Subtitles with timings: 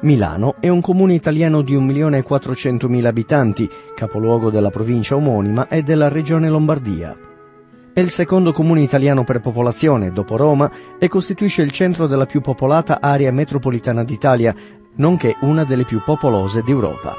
[0.00, 6.50] Milano è un comune italiano di 1.400.000 abitanti, capoluogo della provincia omonima e della regione
[6.50, 7.16] Lombardia.
[7.94, 12.42] È il secondo comune italiano per popolazione, dopo Roma, e costituisce il centro della più
[12.42, 14.54] popolata area metropolitana d'Italia,
[14.96, 17.14] nonché una delle più popolose d'Europa.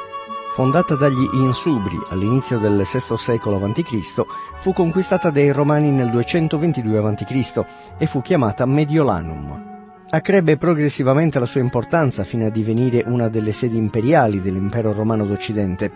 [0.54, 4.24] Fondata dagli Insubri all'inizio del VI secolo a.C.,
[4.56, 7.66] fu conquistata dai Romani nel 222 a.C.
[7.98, 9.77] e fu chiamata Mediolanum.
[10.10, 15.92] Accrebbe progressivamente la sua importanza fino a divenire una delle sedi imperiali dell'impero romano d'Occidente.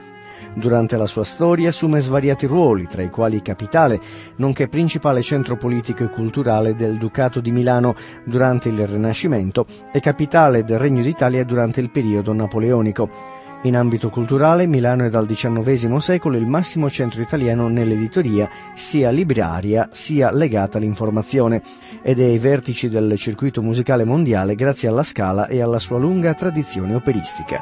[0.53, 4.01] Durante la sua storia assume svariati ruoli, tra i quali capitale,
[4.35, 7.95] nonché principale centro politico e culturale del Ducato di Milano
[8.25, 13.39] durante il Rinascimento e capitale del Regno d'Italia durante il periodo napoleonico.
[13.63, 19.87] In ambito culturale, Milano è dal XIX secolo il massimo centro italiano nell'editoria, sia libraria
[19.91, 21.61] sia legata all'informazione,
[22.01, 26.33] ed è ai vertici del circuito musicale mondiale grazie alla Scala e alla sua lunga
[26.33, 27.61] tradizione operistica.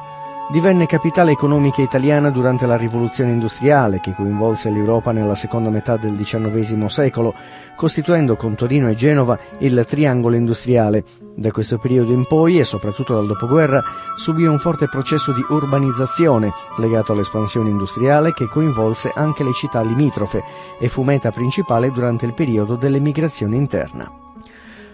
[0.50, 6.16] Divenne capitale economica italiana durante la rivoluzione industriale che coinvolse l'Europa nella seconda metà del
[6.16, 7.36] XIX secolo,
[7.76, 11.04] costituendo con Torino e Genova il triangolo industriale.
[11.40, 13.82] Da questo periodo in poi, e soprattutto dal dopoguerra,
[14.18, 20.44] subì un forte processo di urbanizzazione legato all'espansione industriale che coinvolse anche le città limitrofe
[20.78, 24.12] e fu meta principale durante il periodo dell'emigrazione interna.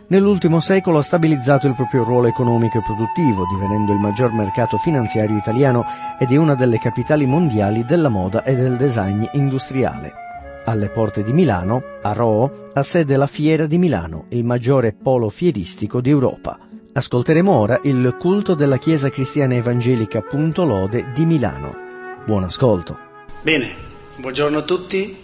[0.08, 5.38] Nell'ultimo secolo ha stabilizzato il proprio ruolo economico e produttivo, divenendo il maggior mercato finanziario
[5.38, 5.84] italiano
[6.20, 10.14] ed è una delle capitali mondiali della moda e del design industriale.
[10.66, 15.30] Alle porte di Milano, a Roo, ha sede la Fiera di Milano, il maggiore polo
[15.30, 16.60] fieristico d'Europa.
[16.92, 21.74] Ascolteremo ora il culto della Chiesa Cristiana Evangelica Punto Lode di Milano.
[22.26, 23.00] Buon ascolto.
[23.42, 23.74] Bene,
[24.18, 25.16] buongiorno a tutti.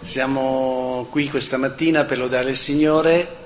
[0.00, 3.42] Siamo qui questa mattina per lodare il Signore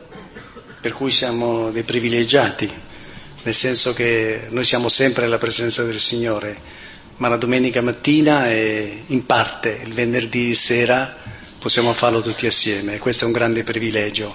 [0.80, 2.70] per cui siamo dei privilegiati,
[3.42, 6.56] nel senso che noi siamo sempre alla presenza del Signore,
[7.18, 11.26] ma la domenica mattina e in parte il venerdì sera
[11.58, 14.34] possiamo farlo tutti assieme e questo è un grande privilegio.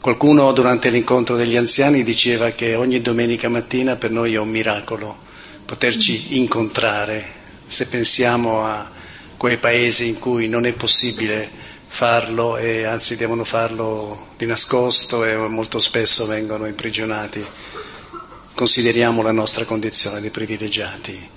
[0.00, 5.26] Qualcuno durante l'incontro degli anziani diceva che ogni domenica mattina per noi è un miracolo
[5.68, 7.22] poterci incontrare,
[7.66, 8.90] se pensiamo a
[9.36, 11.46] quei paesi in cui non è possibile
[11.86, 17.44] farlo e anzi devono farlo di nascosto e molto spesso vengono imprigionati.
[18.54, 21.28] Consideriamo la nostra condizione di privilegiati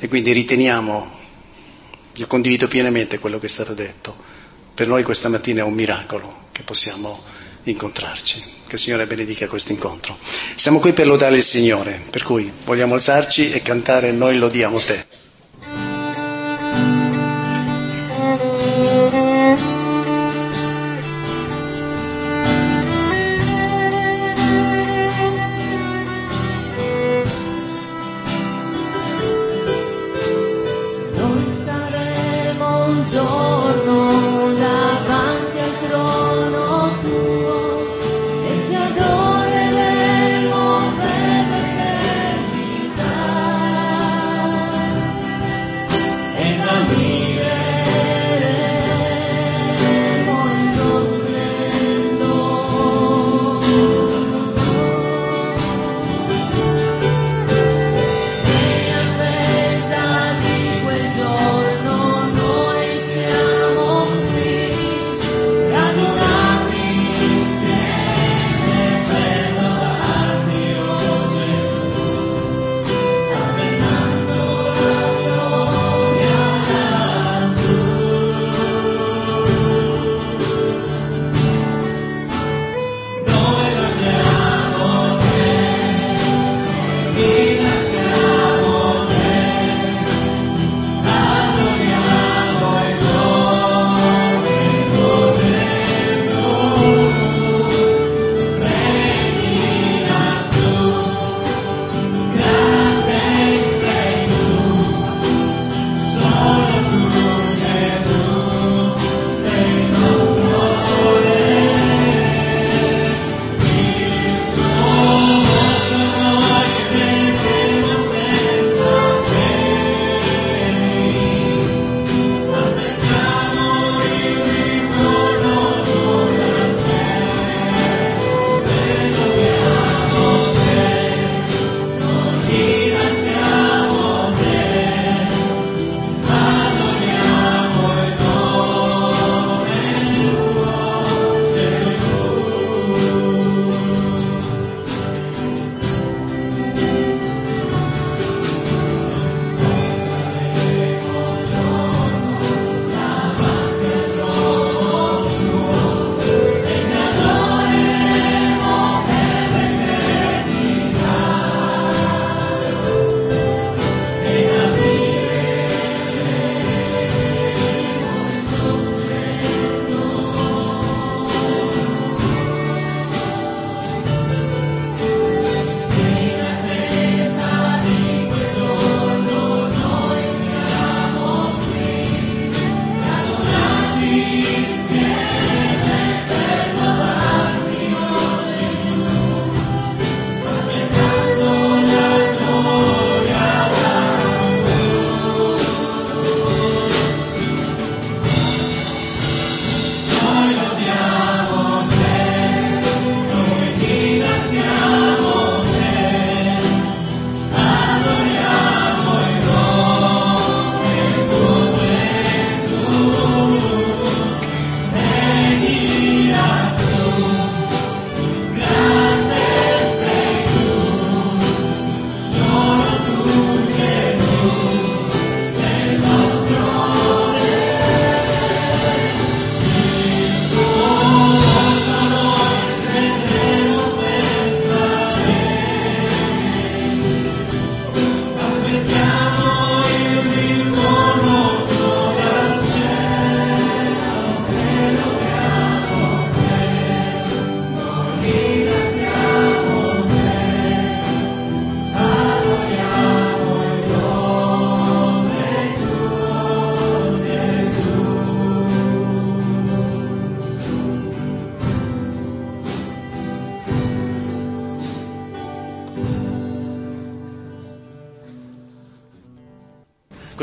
[0.00, 1.10] e quindi riteniamo,
[2.14, 4.16] io condivido pienamente quello che è stato detto,
[4.76, 7.18] per noi questa mattina è un miracolo che possiamo
[7.62, 8.54] incontrarci.
[8.68, 10.18] Che il Signore benedica questo incontro.
[10.54, 15.06] Siamo qui per lodare il Signore, per cui vogliamo alzarci e cantare Noi lodiamo te.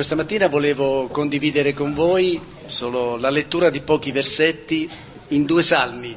[0.05, 4.89] Questa mattina volevo condividere con voi solo la lettura di pochi versetti
[5.29, 6.13] in due salmi,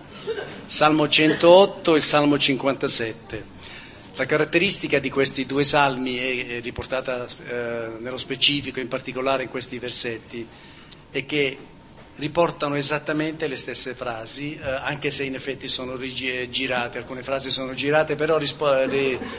[0.66, 3.44] Salmo 108 e il Salmo 57.
[4.16, 9.78] La caratteristica di questi due salmi è riportata eh, nello specifico, in particolare in questi
[9.78, 10.44] versetti,
[11.12, 11.56] è che
[12.16, 17.72] riportano esattamente le stesse frasi, eh, anche se in effetti sono girate, alcune frasi sono
[17.72, 18.84] girate, però rispo-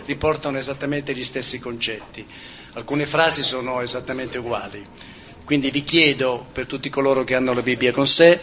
[0.05, 2.25] riportano esattamente gli stessi concetti.
[2.77, 4.85] Alcune frasi sono esattamente uguali.
[5.43, 8.39] Quindi vi chiedo, per tutti coloro che hanno la Bibbia con sé,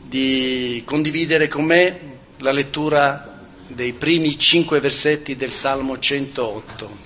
[0.00, 2.00] di condividere con me
[2.38, 6.96] la lettura dei primi cinque versetti del Salmo 108,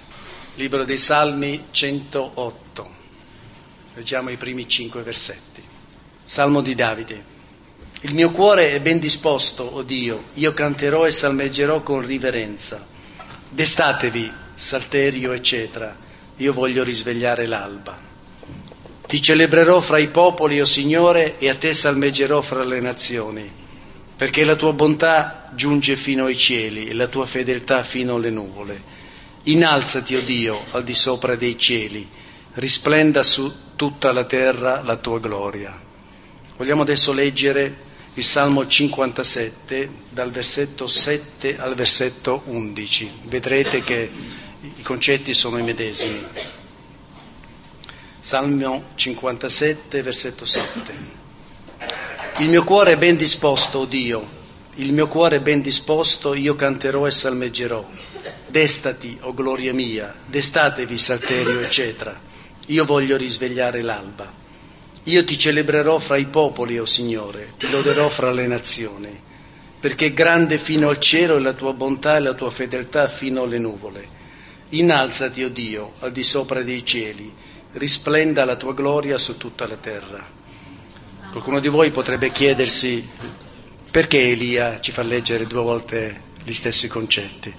[0.55, 2.91] libro dei Salmi 108.
[3.95, 5.61] Leggiamo i primi cinque versetti.
[6.25, 7.25] Salmo di Davide.
[8.03, 12.87] Il mio cuore è ben disposto, o oh Dio, io canterò e salmeggerò con riverenza.
[13.49, 17.99] Destatevi, salterio, eccetera, io voglio risvegliare l'alba.
[19.07, 23.61] Ti celebrerò fra i popoli, o oh Signore, e a te salmeggerò fra le nazioni
[24.23, 28.81] perché la tua bontà giunge fino ai cieli e la tua fedeltà fino alle nuvole.
[29.45, 32.09] Innalzati, o oh Dio, al di sopra dei cieli,
[32.53, 35.77] risplenda su tutta la terra la tua gloria.
[36.57, 43.11] Vogliamo adesso leggere il Salmo 57 dal versetto 7 al versetto 11.
[43.25, 44.09] Vedrete che
[44.83, 46.21] i concetti sono i medesimi.
[48.19, 50.93] Salmo 57, versetto 7.
[52.41, 54.27] Il mio cuore è ben disposto, oh Dio,
[54.75, 57.89] il mio cuore è ben disposto, io canterò e salmeggerò.
[58.49, 62.21] Destati, o oh gloria mia, destatevi, salterio, eccetera.
[62.67, 64.33] Io voglio risvegliare l'alba.
[65.05, 69.17] Io ti celebrerò fra i popoli, o oh Signore, ti loderò fra le nazioni,
[69.79, 73.59] perché grande fino al cielo è la tua bontà e la tua fedeltà fino alle
[73.59, 74.22] nuvole.
[74.73, 77.33] Innalzati, o oh Dio, al di sopra dei cieli,
[77.73, 80.25] risplenda la tua gloria su tutta la terra.
[81.31, 83.07] Qualcuno di voi potrebbe chiedersi
[83.91, 87.55] perché Elia ci fa leggere due volte gli stessi concetti.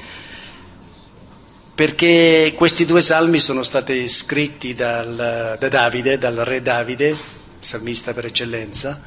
[1.75, 7.15] Perché questi due salmi sono stati scritti dal, da Davide, dal re Davide,
[7.59, 9.01] salmista per eccellenza,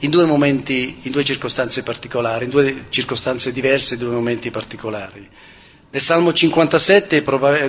[0.00, 5.28] in due momenti, in due circostanze particolari, in due circostanze diverse, in due momenti particolari.
[5.92, 7.20] Nel Salmo 57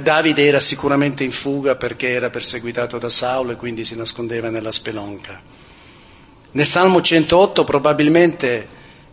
[0.04, 4.72] Davide era sicuramente in fuga perché era perseguitato da Saulo e quindi si nascondeva nella
[4.72, 5.42] spelonca.
[6.52, 8.68] Nel Salmo 108 probabilmente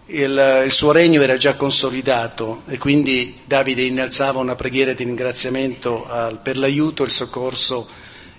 [0.09, 6.07] il, il, suo regno era già consolidato e quindi Davide innalzava una preghiera di ringraziamento
[6.07, 7.88] al, per l'aiuto e il soccorso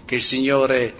[0.06, 0.94] che il Signore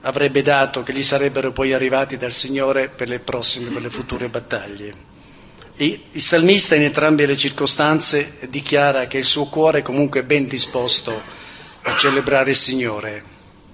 [0.00, 4.28] avrebbe dato, che gli sarebbero poi arrivati dal Signore per le prossime, per le future
[4.28, 5.10] battaglie.
[5.76, 11.20] Il salmista in entrambe le circostanze dichiara che il suo cuore è comunque ben disposto
[11.82, 13.24] a celebrare il Signore.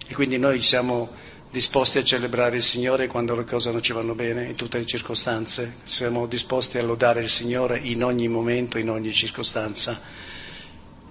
[0.06, 1.10] E quindi noi siamo
[1.50, 4.86] disposti a celebrare il Signore quando le cose non ci vanno bene, in tutte le
[4.86, 10.00] circostanze, siamo disposti a lodare il Signore in ogni momento, in ogni circostanza.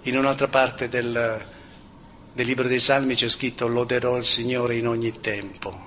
[0.04, 1.46] In un'altra parte del,
[2.34, 5.78] del libro dei Salmi c'è scritto loderò il Signore in ogni tempo,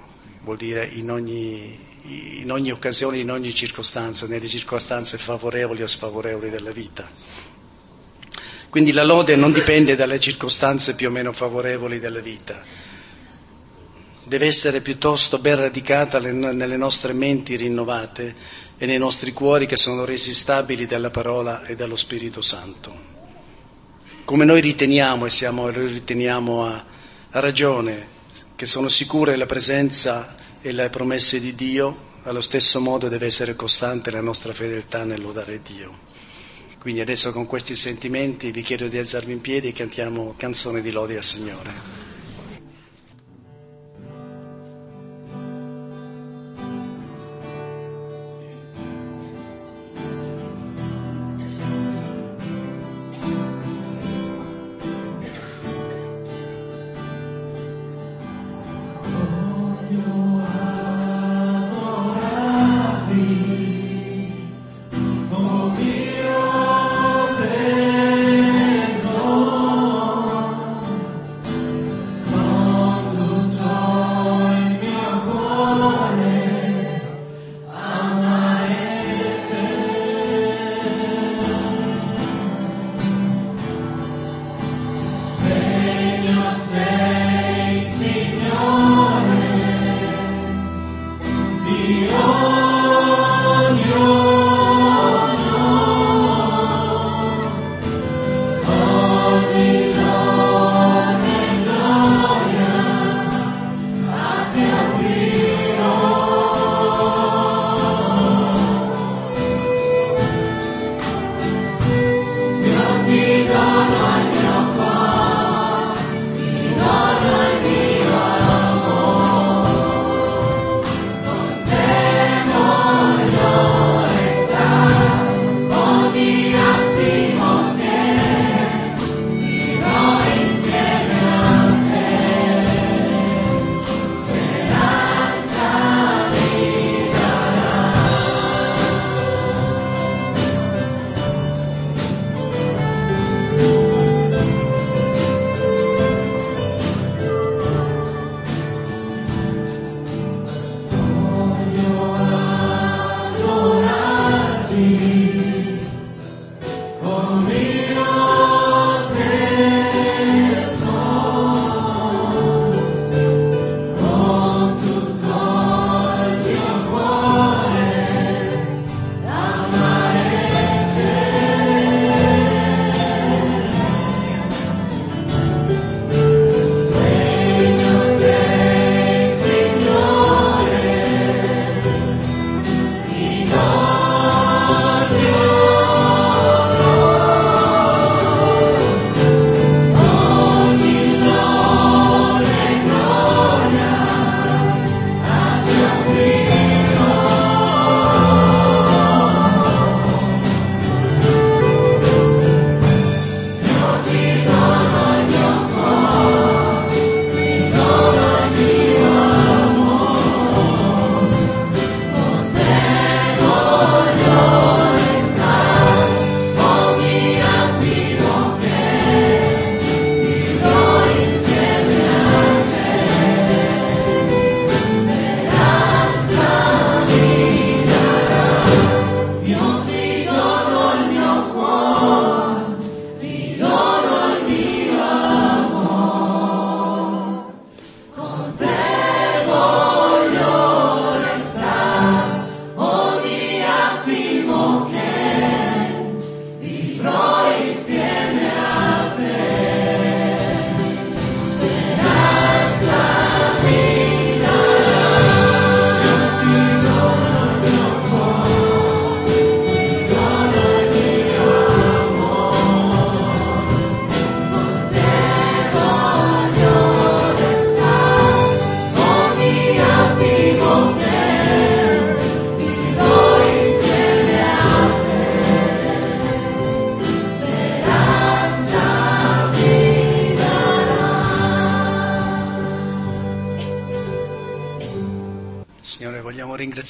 [0.42, 6.50] vuol dire in ogni, in ogni occasione, in ogni circostanza, nelle circostanze favorevoli o sfavorevoli
[6.50, 7.08] della vita.
[8.68, 12.62] Quindi la lode non dipende dalle circostanze più o meno favorevoli della vita,
[14.22, 18.34] deve essere piuttosto ben radicata nelle nostre menti rinnovate
[18.78, 23.08] e nei nostri cuori che sono resi stabili dalla parola e dallo Spirito Santo.
[24.24, 26.84] Come noi riteniamo e siamo, riteniamo a,
[27.30, 28.06] a ragione
[28.54, 33.56] che sono sicure la presenza e le promesse di Dio, allo stesso modo deve essere
[33.56, 36.08] costante la nostra fedeltà nel lodare Dio.
[36.78, 40.90] Quindi adesso con questi sentimenti vi chiedo di alzarvi in piedi e cantiamo canzone di
[40.90, 41.24] lode al.
[41.24, 41.99] Signore,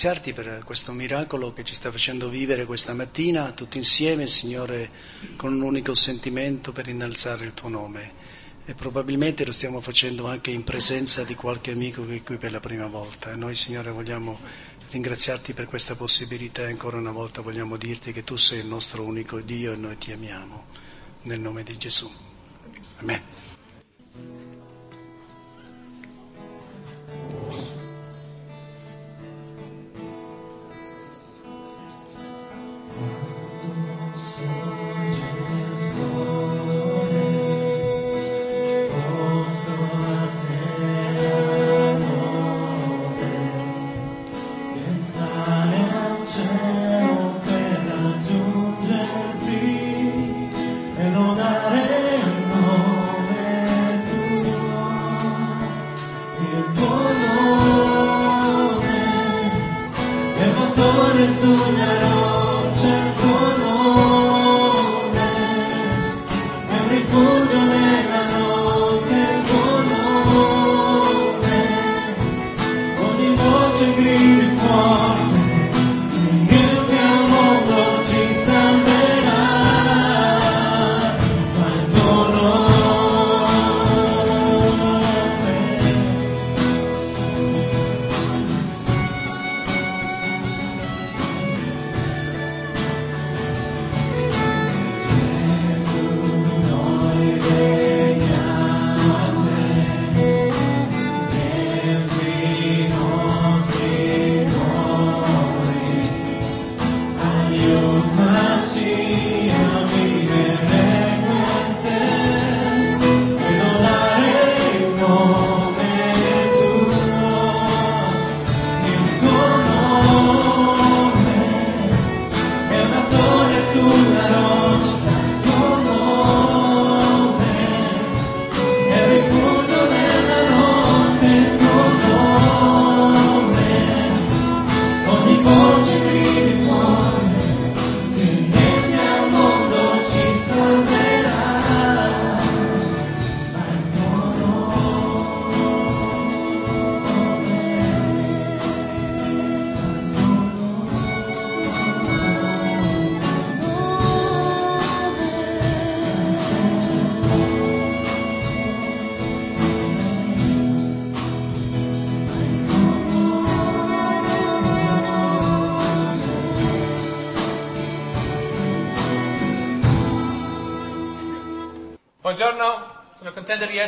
[0.01, 4.91] ringraziarti per questo miracolo che ci sta facendo vivere questa mattina, tutti insieme, Signore,
[5.37, 8.13] con un unico sentimento per innalzare il tuo nome.
[8.65, 12.51] E probabilmente lo stiamo facendo anche in presenza di qualche amico che è qui per
[12.51, 13.31] la prima volta.
[13.33, 14.39] E noi, Signore, vogliamo
[14.89, 19.03] ringraziarti per questa possibilità e ancora una volta vogliamo dirti che tu sei il nostro
[19.03, 20.65] unico Dio e noi ti amiamo.
[21.25, 22.11] Nel nome di Gesù.
[23.01, 23.50] Amen.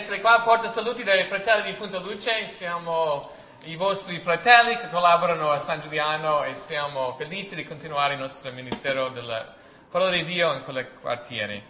[0.03, 0.41] Essere qua.
[0.41, 2.45] Porto saluti dai fratelli di Punto Luce.
[2.47, 3.31] Siamo
[3.67, 8.51] i vostri fratelli che collaborano a San Giuliano e siamo felici di continuare il nostro
[8.51, 9.55] ministero della
[9.88, 11.62] parola di Dio in quelle quartieri.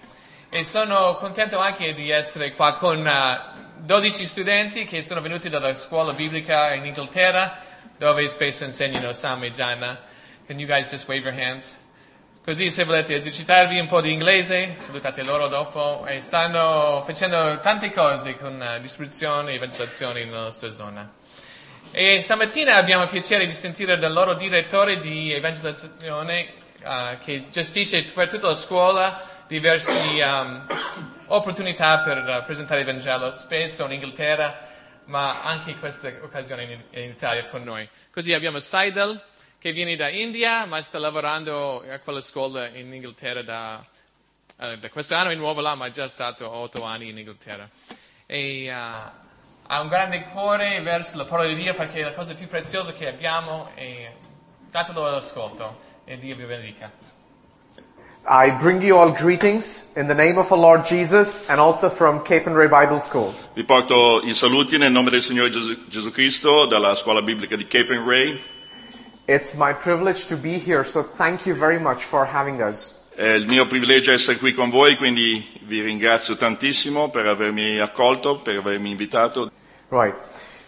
[0.48, 3.40] E sono contento anche di essere qua con eh,
[3.76, 7.58] 12 studenti che sono venuti dalla scuola biblica in Inghilterra,
[7.98, 10.00] dove spesso insegnano Sam e Gianna.
[10.46, 11.81] Can you guys just wave your hands?
[12.44, 17.92] Così se volete esercitarvi un po' di inglese, salutate loro dopo e stanno facendo tante
[17.92, 21.08] cose con eh, distribuzione e evangelizzazione nella nostra zona.
[21.92, 26.48] E stamattina abbiamo il piacere di sentire dal loro direttore di evangelizzazione
[26.80, 30.66] eh, che gestisce per tutta la scuola diverse ehm,
[31.26, 34.66] opportunità per eh, presentare il Vangelo, spesso in Inghilterra,
[35.04, 37.88] ma anche in queste occasioni in, in Italia con noi.
[38.10, 39.30] Così abbiamo Seidel,
[39.62, 43.86] che viene da India, ma sta lavorando a quella scuola in Inghilterra da,
[44.58, 47.70] eh, da quest'anno è nuovo là, ma è già stato otto anni in Inghilterra.
[48.26, 52.34] E eh, ha un grande cuore verso la parola di Dio perché è la cosa
[52.34, 54.10] più preziosa che abbiamo e
[54.68, 56.90] datelo all'ascolto e Dio vi benedica.
[58.26, 62.24] I bring you all greetings in the name of our Lord Jesus and also from
[62.24, 63.32] Cape and Ray Bible School.
[63.54, 67.68] Vi porto i saluti nel nome del Signore Gesù, Gesù Cristo dalla scuola biblica di
[67.68, 68.40] Cape and Ray.
[69.32, 73.08] It's my privilege to be here, so thank you very much for having us.
[73.16, 78.40] È il mio privilegio essere qui con voi, quindi vi ringrazio tantissimo per avermi accolto,
[78.40, 79.50] per avermi invitato.
[79.88, 80.14] Right.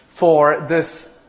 [0.07, 1.19] For this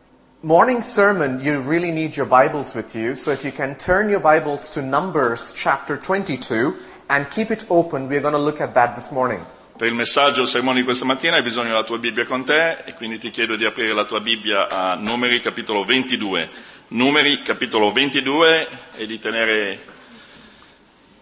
[0.40, 4.22] morning sermon, you really need your Bibles with you, so if you can turn your
[4.22, 6.75] Bibles to Numbers chapter 22
[7.09, 9.44] and keep it open, we're going to look at that this morning.
[9.77, 12.79] Per il messaggio il sermone di questa mattina hai bisogno della tua Bibbia con te
[12.87, 16.49] e quindi ti chiedo di aprire la tua Bibbia a Numeri capitolo 22.
[16.88, 19.79] Numeri capitolo 22 e di tenere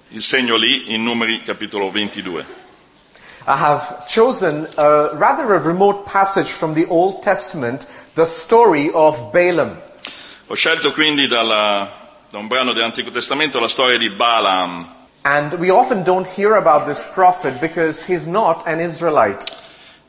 [0.09, 2.45] il segno lì in Numeri capitolo 22.
[3.47, 9.31] I have chosen a rather a remote passage from the Old Testament, the story of
[9.33, 9.81] Balaam.
[10.49, 11.91] Ho scelto quindi dalla-
[12.29, 14.87] da un brano dell'Antico Testamento la storia di Balaam.
[15.23, 19.45] And we often don't hear about this prophet because he's not an Israelite.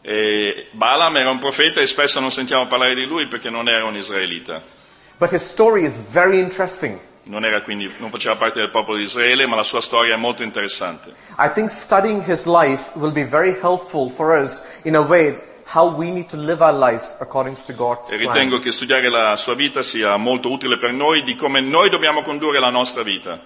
[0.02, 3.86] E Balaam era un profeta e spesso non sentiamo parlare di lui perché non era
[3.86, 4.62] un israelita.
[5.18, 7.00] But his story is very interesting.
[7.28, 10.44] Non, quindi, non faceva parte del popolo di Israele, ma la sua storia è molto
[10.44, 11.14] interessante.
[11.40, 15.40] I think studying his life will be very helpful for us in a way
[15.74, 18.62] how we need to live our lives according to God's E ritengo plan.
[18.62, 22.60] che studiare la sua vita sia molto utile per noi di come noi dobbiamo condurre
[22.60, 23.40] la nostra vita.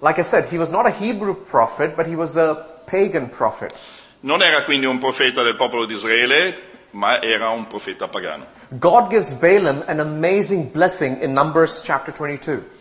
[0.00, 3.72] Like I said, he was not a Hebrew prophet, but he was a pagan prophet.
[4.20, 8.46] Non era quindi un profeta del popolo di Israele, ma era un profeta pagano.
[8.68, 12.74] God gives Balaam an amazing blessing in Numbers chapter 22.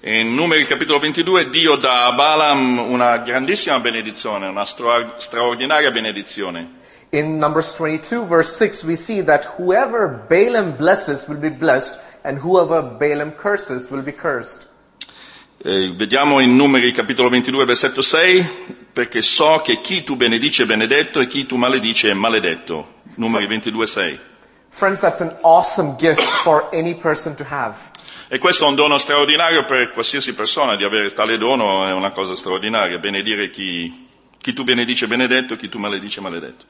[0.00, 5.90] E in Numeri capitolo 22 Dio dà a Balaam una grandissima benedizione, una stra- straordinaria
[5.90, 6.78] benedizione.
[7.10, 12.38] In Numbers 22, verse 6, we see that whoever Balaam blesses will be blessed, and
[12.38, 14.69] whoever Balaam curses will be cursed.
[15.62, 18.48] Eh, vediamo in Numeri capitolo 22 versetto 6,
[18.94, 23.02] perché so che chi tu benedici è benedetto e chi tu maledici è maledetto.
[23.16, 24.18] Numeri 22, 6.
[24.70, 27.76] Friends, that's an awesome gift for any person to have.
[28.28, 32.08] E questo è un dono straordinario per qualsiasi persona, di avere tale dono è una
[32.08, 34.08] cosa straordinaria, benedire chi,
[34.40, 36.64] chi tu benedici è benedetto e chi tu maledici è maledetto.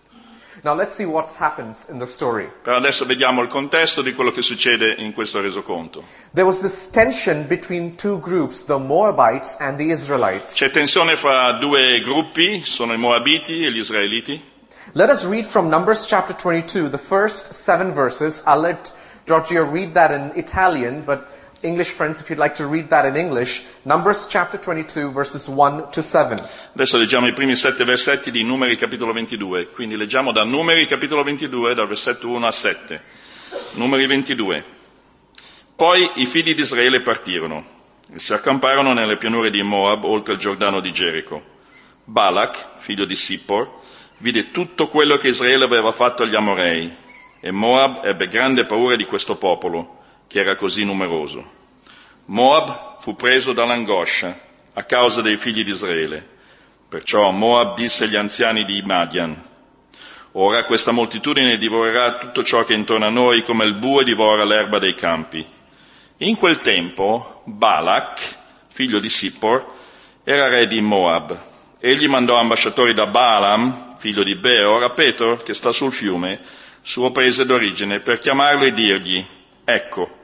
[0.63, 2.51] Now let's see what happens in the story.
[2.63, 6.03] Però adesso vediamo il contesto di quello che succede in questo resoconto.
[6.35, 10.55] There was this tension between two groups, the Moabites and the Israelites.
[10.55, 14.49] C'è tensione fra due gruppi, sono i Moabiti e gli Israeliti.
[14.93, 18.43] Let us read from Numbers chapter 22, the first seven verses.
[18.47, 18.93] I'll let
[19.25, 21.27] Giorgio read that in Italian, but
[21.63, 25.91] English friends, if you'd like to read that in English, Numbers chapter 22, verses 1
[25.91, 26.43] to 7.
[26.73, 31.23] Adesso leggiamo i primi sette versetti di Numeri capitolo 22, quindi leggiamo da Numeri capitolo
[31.23, 33.03] 22, dal versetto 1 a 7.
[33.73, 34.65] Numeri 22.
[35.77, 37.79] Poi i figli di Israele partirono
[38.11, 41.43] e si accamparono nelle pianure di Moab oltre il Giordano di Gerico.
[42.05, 43.71] Balak, figlio di Sippor,
[44.19, 46.97] vide tutto quello che Israele aveva fatto agli Amorei
[47.41, 50.00] e Moab ebbe grande paura di questo popolo,
[50.31, 51.45] che era così numeroso.
[52.27, 54.39] Moab fu preso dall'angoscia
[54.75, 56.25] a causa dei figli di Israele.
[56.89, 59.37] Perciò Moab disse agli anziani di Madian,
[60.35, 64.45] Ora questa moltitudine divorerà tutto ciò che è intorno a noi come il bue divora
[64.45, 65.45] l'erba dei campi.
[66.19, 68.21] In quel tempo Balak,
[68.69, 69.67] figlio di Sippor,
[70.23, 71.37] era re di Moab.
[71.81, 76.39] Egli mandò ambasciatori da Balaam, figlio di Beor, a Petor, che sta sul fiume,
[76.83, 79.27] suo paese d'origine, per chiamarlo e dirgli,
[79.65, 80.19] Ecco,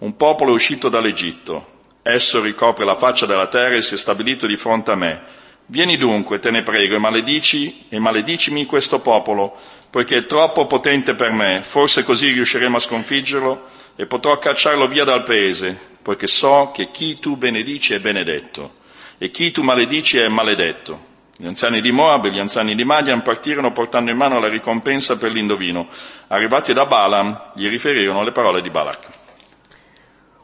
[0.00, 1.78] un popolo è uscito dall'Egitto.
[2.02, 5.22] Esso ricopre la faccia della terra e si è stabilito di fronte a me.
[5.66, 9.54] Vieni dunque, te ne prego, e maledici e maledicimi questo popolo,
[9.90, 11.60] poiché è troppo potente per me.
[11.62, 17.18] Forse così riusciremo a sconfiggerlo e potrò cacciarlo via dal paese, poiché so che chi
[17.18, 18.78] tu benedici è benedetto
[19.18, 21.08] e chi tu maledici è maledetto.
[21.36, 25.18] Gli anziani di Moab e gli anziani di Madian partirono portando in mano la ricompensa
[25.18, 25.88] per l'indovino.
[26.28, 29.19] Arrivati da Balaam, gli riferirono le parole di Balak.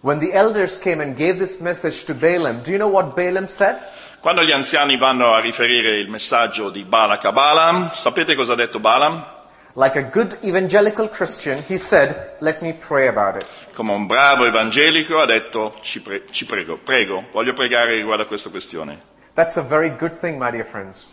[0.06, 3.48] When the elders came and gave this message to Balaam, do you know what Balaam
[3.48, 3.76] said?
[4.20, 8.54] Quando gli anziani vanno a riferire il messaggio di Balak a Balaam, sapete cosa ha
[8.54, 9.24] detto Balaam?
[9.74, 13.46] Like a good evangelical Christian, he said, Let me pray about it.
[13.74, 18.26] Come un bravo evangelico ha detto, ci, pre- ci prego, prego, voglio pregare riguardo a
[18.26, 19.00] questa questione.
[19.34, 21.08] That's a very good thing, my dear friends.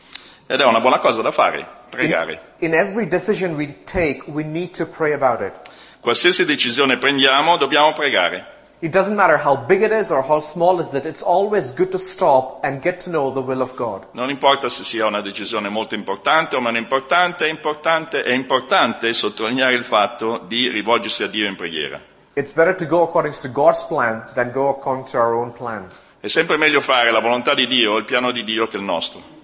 [0.45, 2.39] Ed è una buona cosa da fare, pregare.
[2.59, 5.53] In every decision we take, we need to pray about it.
[5.99, 8.53] Qualsiasi decisione prendiamo, dobbiamo pregare.
[8.83, 11.89] It doesn't matter how big it is or how small is it, it's always good
[11.91, 14.07] to stop and get to know the will of God.
[14.11, 19.13] Non importa se sia una decisione molto importante o meno importante, è importante, è importante
[19.13, 21.97] sottolineare il fatto di rivolgersi a Dio in preghiera.
[22.33, 25.87] It's better to go according to God's plan than go according to our own plan.
[26.19, 29.42] È sempre meglio fare la volontà di Dio, il piano di Dio che il nostro.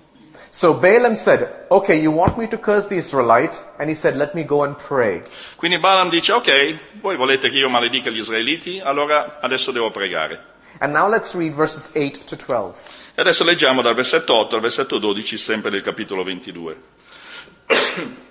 [0.51, 3.67] So Balaam said, Okay, you want me to curse the Israelites?
[3.77, 5.21] And he said, Let me go and pray.
[5.55, 10.47] Quindi Balaam dice, ok, voi volete che io maledica gli israeliti, allora adesso devo pregare.
[10.79, 12.79] And now let's read verses 8 to 12.
[13.15, 16.81] E adesso leggiamo dal versetto 8 al versetto 12, sempre del capitolo 22.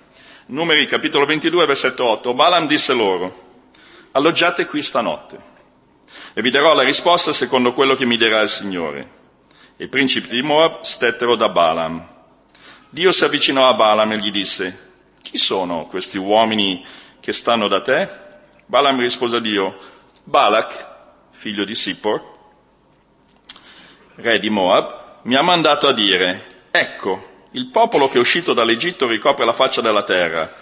[0.47, 2.33] Numeri capitolo 22, versetto 8.
[2.33, 3.47] Balaam disse loro,
[4.11, 5.57] alloggiate qui stanotte
[6.33, 9.18] e vi darò la risposta secondo quello che mi dirà il Signore.
[9.81, 12.05] I principi di Moab stettero da Balaam.
[12.89, 14.77] Dio si avvicinò a Balaam e gli disse,
[15.21, 16.85] chi sono questi uomini
[17.21, 18.09] che stanno da te?
[18.65, 19.73] Balaam rispose a Dio,
[20.25, 20.87] Balak,
[21.31, 22.21] figlio di Sippor,
[24.15, 29.07] re di Moab, mi ha mandato a dire, ecco, il popolo che è uscito dall'Egitto
[29.07, 30.53] ricopre la faccia della terra,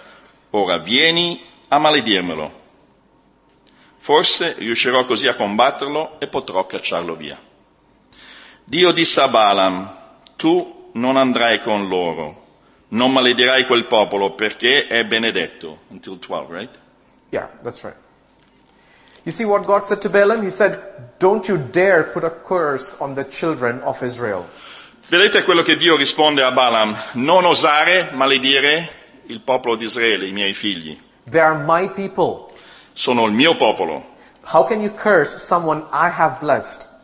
[0.51, 2.51] ora vieni a maledirmelo.
[3.97, 7.46] Forse riuscirò così a combatterlo e potrò cacciarlo via.
[8.69, 9.89] Dio disse a Balaam,
[10.35, 12.47] tu non andrai con loro,
[12.89, 15.83] non maledirai quel popolo perché è benedetto.
[15.87, 16.77] Until 12, right?
[17.29, 17.95] Yeah, that's right.
[19.23, 20.43] You see what God said to Balaam?
[20.43, 20.77] He said,
[21.17, 24.45] Don't you dare put a curse on the children of Israel.
[25.07, 26.93] Vedete quello che Dio risponde a Balaam?
[27.13, 28.89] Non osare maledire
[29.27, 30.99] il popolo di Israele, i miei figli.
[31.23, 32.53] They are my people.
[32.91, 34.03] Sono il mio popolo.
[34.51, 36.95] How can you curse someone I have blessed?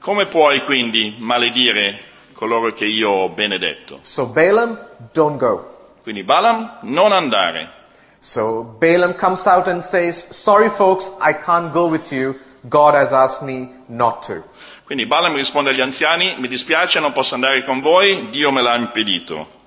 [0.00, 1.98] Come puoi quindi maledire
[2.32, 3.98] coloro che io ho benedetto?
[4.00, 4.78] So Balaam,
[5.12, 5.92] don't go.
[6.02, 7.70] Quindi Balaam, non andare.
[8.18, 12.38] So Balaam comes out and says, Sorry folks, I can't go with you.
[12.68, 14.42] God has asked me not to.
[14.84, 18.76] Quindi Balaam risponde agli anziani, mi dispiace, non posso andare con voi, Dio me l'ha
[18.76, 19.58] impedito.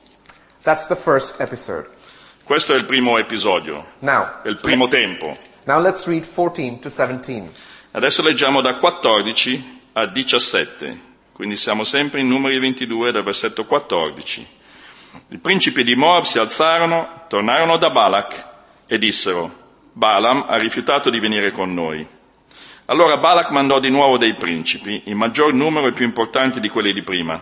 [0.63, 1.87] That's the first episode.
[2.43, 5.37] Questo è il primo episodio, Now, è il primo tempo.
[5.65, 7.51] now let's read 14 to 17.
[7.91, 10.99] Adesso leggiamo da 14 a 17,
[11.33, 14.47] quindi siamo sempre in numeri 22 dal versetto 14.
[15.29, 18.47] I principi di Moab si alzarono, tornarono da Balak
[18.87, 22.05] e dissero, Balaam ha rifiutato di venire con noi.
[22.85, 26.91] Allora Balak mandò di nuovo dei principi, in maggior numero e più importanti di quelli
[26.91, 27.41] di prima.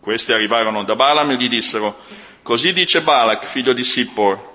[0.00, 1.96] Questi arrivarono da Balaam e gli dissero,
[2.42, 4.50] così dice Balak, figlio di Sippor,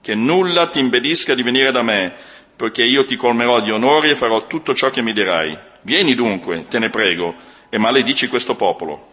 [0.00, 2.14] che nulla ti impedisca di venire da me,
[2.54, 5.70] perché io ti colmerò di onori e farò tutto ciò che mi dirai.
[5.82, 7.34] Vieni dunque, te ne prego,
[7.68, 9.10] e maledici questo popolo.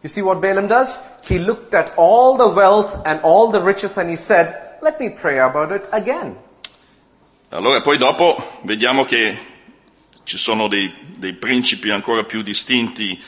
[0.00, 1.00] You see what Balaam does?
[1.28, 5.10] He looked at all the wealth and all the riches and he said, Let me
[5.10, 6.36] pray about it again.
[7.50, 9.38] Allora poi dopo vediamo che
[10.24, 13.22] ci sono dei, dei principi ancora più distinti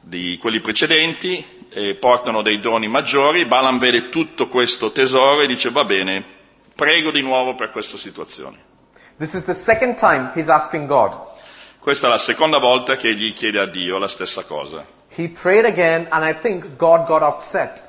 [0.00, 1.44] di quelli precedenti,
[1.76, 6.22] e portano dei doni maggiori, Balaam vede tutto questo tesoro e dice va bene,
[6.72, 8.58] prego di nuovo per questa situazione.
[9.18, 11.16] This is the second time he's asking God.
[11.84, 14.86] Questa è la seconda volta che egli chiede a Dio la stessa cosa.
[15.14, 17.82] He prayed again and I think God got upset.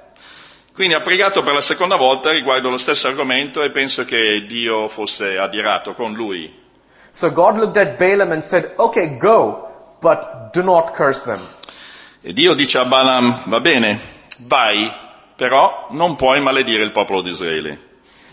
[0.74, 4.90] Quindi ha pregato per la seconda volta riguardo lo stesso argomento e penso che Dio
[4.90, 6.54] fosse adirato con lui.
[7.10, 9.70] So God looked at Balaam and said, Okay, go,
[10.02, 11.48] but do not curse them.
[12.22, 13.98] E Dio dice a Balaam, va bene,
[14.40, 14.92] vai,
[15.38, 17.85] però non puoi maledire il popolo di Israele.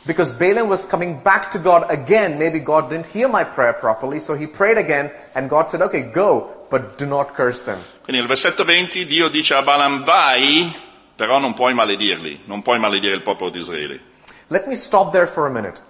[0.04, 2.36] Because Balaam was coming back to God again.
[2.36, 6.10] Maybe God didn't hear my prayer properly, so he prayed again, and God said, Okay,
[6.10, 7.78] go, but do not curse them.
[8.02, 10.74] Quindi nel versetto 20 Dio dice a Balaam, vai,
[11.14, 14.00] però non puoi maledirli, non puoi maledire il popolo di Israele.
[14.48, 15.80] Let me stop there for a minute.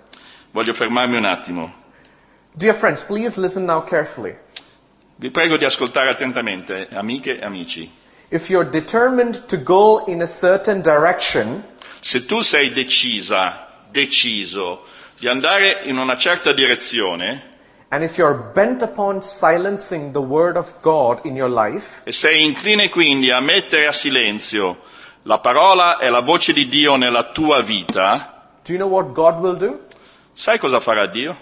[0.51, 1.73] Voglio fermarmi un attimo.
[2.53, 4.37] Dear friends, please listen now carefully.
[5.17, 7.91] Vi prego di ascoltare attentamente, amiche e amici.
[8.29, 11.65] If you're determined to go in a certain direction,
[12.01, 13.62] Se tu sei decisa,
[13.93, 14.85] deciso
[15.19, 17.51] di andare in una certa direzione
[17.93, 22.43] and if you're bent upon silencing the word of God in your life, e sei
[22.43, 24.79] incline quindi a mettere a silenzio
[25.25, 29.41] la parola e la voce di Dio nella tua vita, do you know what God
[29.41, 29.79] will do?
[30.33, 31.37] sai cosa farà Dio?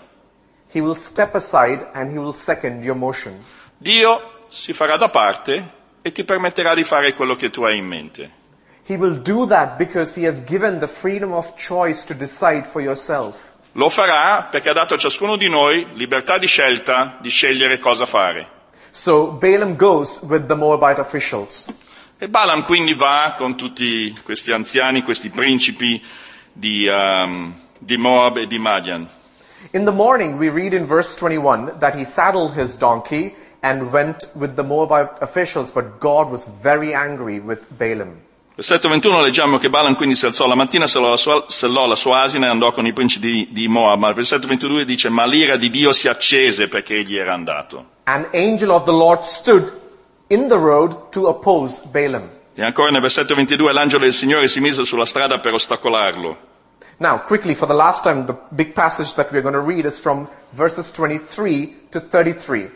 [0.72, 3.40] He will step aside and he will second your motion.
[3.76, 7.86] Dio si farà da parte e ti permetterà di fare quello che tu hai in
[7.86, 8.38] mente.
[8.87, 12.81] He will do that because he has given the freedom of choice to decide for
[12.81, 13.55] yourself.
[13.73, 18.05] Lo farà perché ha dato a ciascuno di noi libertà di scelta di scegliere cosa
[18.05, 18.59] fare.
[18.90, 21.66] So Balaam goes with the Moabite officials.
[22.19, 26.03] E Balaam quindi va con tutti questi anziani, questi principi
[26.53, 29.09] di, um, di Moab e di Madian.
[29.73, 34.31] In the morning, we read in verse 21 that he saddled his donkey and went
[34.35, 38.23] with the Moabite officials, but God was very angry with Balaam.
[38.61, 41.96] Versetto 21 leggiamo che Balaam quindi si alzò la mattina, sellò la sua, sellò la
[41.96, 44.01] sua asina e andò con i principi di, di Moab.
[44.01, 47.87] Ma il versetto 22 dice, ma l'ira di Dio si accese perché egli era andato.
[48.05, 49.73] An angel of the Lord stood
[50.27, 52.29] in the road to oppose Balaam.
[52.53, 56.37] E ancora nel versetto 22 l'angelo del Signore si mise sulla strada per ostacolarlo.
[56.99, 59.99] Now, quickly, for the last time, the big passage that we're going to read is
[59.99, 62.70] from verses 23 to 33.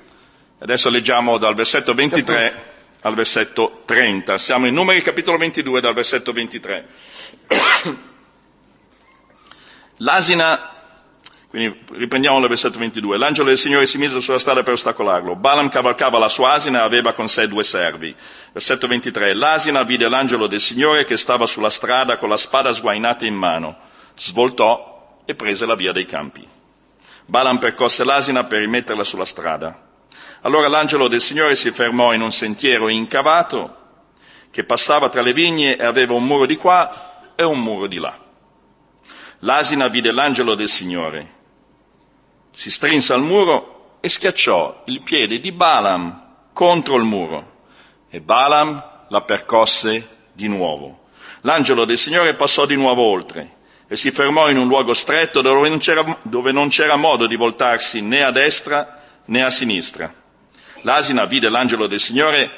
[0.61, 2.73] Adesso leggiamo dal versetto 23
[3.05, 4.39] al versetto 30.
[4.39, 6.87] Siamo in Numeri capitolo 22 dal versetto 23.
[9.99, 10.73] L'asina,
[11.49, 13.19] quindi riprendiamo dal versetto 22.
[13.19, 15.37] L'angelo del Signore si mise sulla strada per ostacolarlo.
[15.37, 18.15] Balaam cavalcava la sua asina e aveva con sé due servi.
[18.53, 19.35] Versetto 23.
[19.35, 23.77] L'asina vide l'angelo del Signore che stava sulla strada con la spada sguainata in mano.
[24.17, 26.47] Svoltò e prese la via dei campi.
[27.27, 29.93] Balaam percosse l'asina per rimetterla sulla strada.
[30.45, 33.77] Allora l'angelo del Signore si fermò in un sentiero incavato
[34.51, 37.99] che passava tra le vigne e aveva un muro di qua e un muro di
[37.99, 38.15] là.
[39.41, 41.33] L'asina vide l'angelo del Signore
[42.51, 47.53] si strinse al muro e schiacciò il piede di Balaam contro il muro
[48.11, 51.07] e Balaam la percosse di nuovo.
[51.41, 53.57] L'angelo del Signore passò di nuovo oltre
[53.89, 57.35] e si fermò in un luogo stretto dove non c'era, dove non c'era modo di
[57.35, 60.23] voltarsi né a destra né a sinistra.
[60.85, 62.51] L'asina vide l'angelo del Signore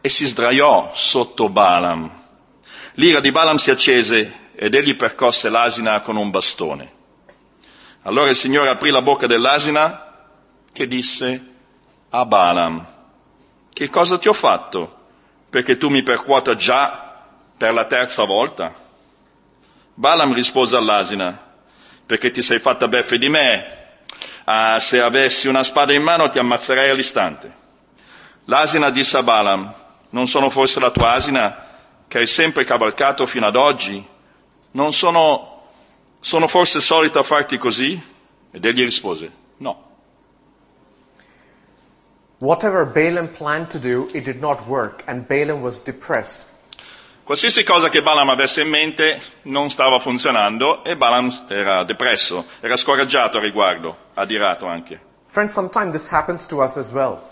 [0.00, 2.10] e si sdraiò sotto Balaam.
[2.94, 6.92] L'ira di Balaam si accese ed egli percosse l'asina con un bastone.
[8.02, 10.28] Allora il Signore aprì la bocca dell'asina
[10.72, 11.46] che disse
[12.10, 12.86] a Balaam,
[13.72, 15.00] che cosa ti ho fatto
[15.50, 17.20] perché tu mi percuota già
[17.56, 18.72] per la terza volta?
[19.94, 21.36] Balaam rispose all'asina,
[22.06, 23.80] perché ti sei fatta beffe di me.
[24.44, 27.61] Ah, se avessi una spada in mano ti ammazzerei all'istante.
[28.46, 29.72] L'asina disse a Balaam,
[30.10, 31.66] non sono forse la tua asina
[32.08, 34.04] che hai sempre cavalcato fino ad oggi?
[34.72, 35.62] Non sono,
[36.20, 38.00] sono forse solita a farti così?
[38.50, 39.90] Ed egli rispose, no.
[42.38, 46.48] Whatever Balaam planned to do, it did not work, and Balaam was depressed.
[47.22, 52.76] Qualsiasi cosa che Balaam avesse in mente non stava funzionando e Balaam era depresso, era
[52.76, 55.00] scoraggiato a riguardo, adirato anche.
[55.28, 57.30] Friends, sometimes this happens to us as well.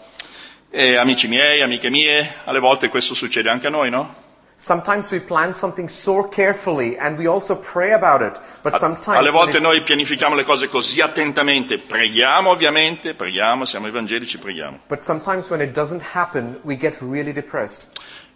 [0.73, 4.15] E amici miei, amiche mie, alle volte questo succede anche a noi, no?
[4.57, 9.31] Sometimes we plan something so carefully and we also pray about it, but sometimes Alle
[9.31, 14.81] volte it- noi pianifichiamo le cose così attentamente, preghiamo ovviamente, preghiamo, siamo evangelici, preghiamo.
[14.87, 17.89] but sometimes when it doesn't happen, we get really depressed.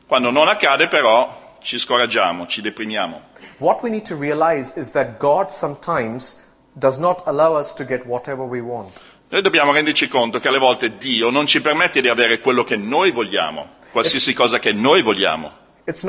[0.06, 3.20] Quando non accade però ci scoraggiamo, ci deprimiamo.
[3.58, 6.42] What we need to realize is that God sometimes
[6.72, 8.98] does not allow us to get whatever we want.
[9.34, 12.76] Noi dobbiamo renderci conto che alle volte Dio non ci permette di avere quello che
[12.76, 15.50] noi vogliamo, qualsiasi cosa che noi vogliamo.
[15.86, 16.04] It,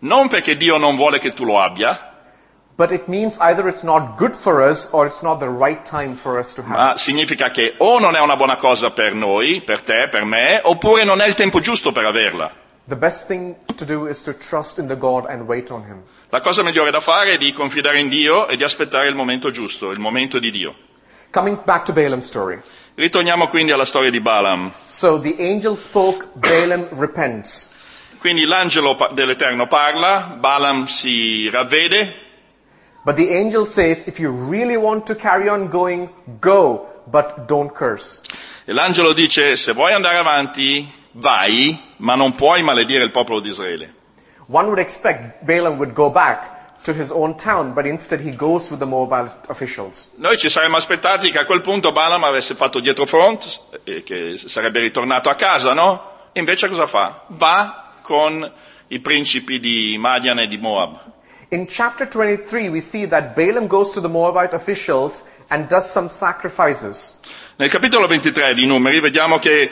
[0.00, 2.12] Non perché Dio non vuole che tu lo abbia,
[5.56, 5.92] right
[6.66, 10.60] ma significa che o non è una buona cosa per noi, per te, per me,
[10.60, 12.50] oppure non è il tempo giusto per averla.
[12.88, 16.02] The best thing to do is to trust in the God and wait on Him.
[16.30, 19.50] La cosa migliore da fare è di confidare in Dio e di aspettare il momento
[19.50, 20.74] giusto, il momento di Dio.
[21.30, 22.60] Coming back to Balaam's story.
[22.94, 24.70] Ritorniamo quindi alla storia di Balaam.
[24.86, 27.72] So the angel spoke, Balaam repents.
[28.18, 32.26] Quindi l'angelo dell'Eterno parla, Balaam si ravvede,
[33.04, 36.10] But the angel says, if you really want to carry on going,
[36.40, 38.20] go, but don't curse.
[38.66, 43.48] e l'angelo dice, se vuoi andare avanti, vai, ma non puoi maledire il popolo di
[43.48, 43.94] Israele.
[44.50, 48.70] One would expect Balaam would go back to his own town, but instead he goes
[48.70, 50.08] with the Moabite officials.
[50.16, 54.38] Noi ci saremmo aspettati che a quel punto Balaam avesse fatto dietro front e che
[54.38, 56.30] sarebbe ritornato a casa, no?
[56.32, 57.24] Invece cosa fa?
[57.26, 58.50] Va con
[58.88, 60.98] i principi di Madian e di Moab.
[61.50, 66.08] In chapter 23, we see that Balaam goes to the Moabite officials and does some
[66.08, 67.20] sacrifices.
[67.56, 69.70] Nel capitolo 23 di Numeri vediamo che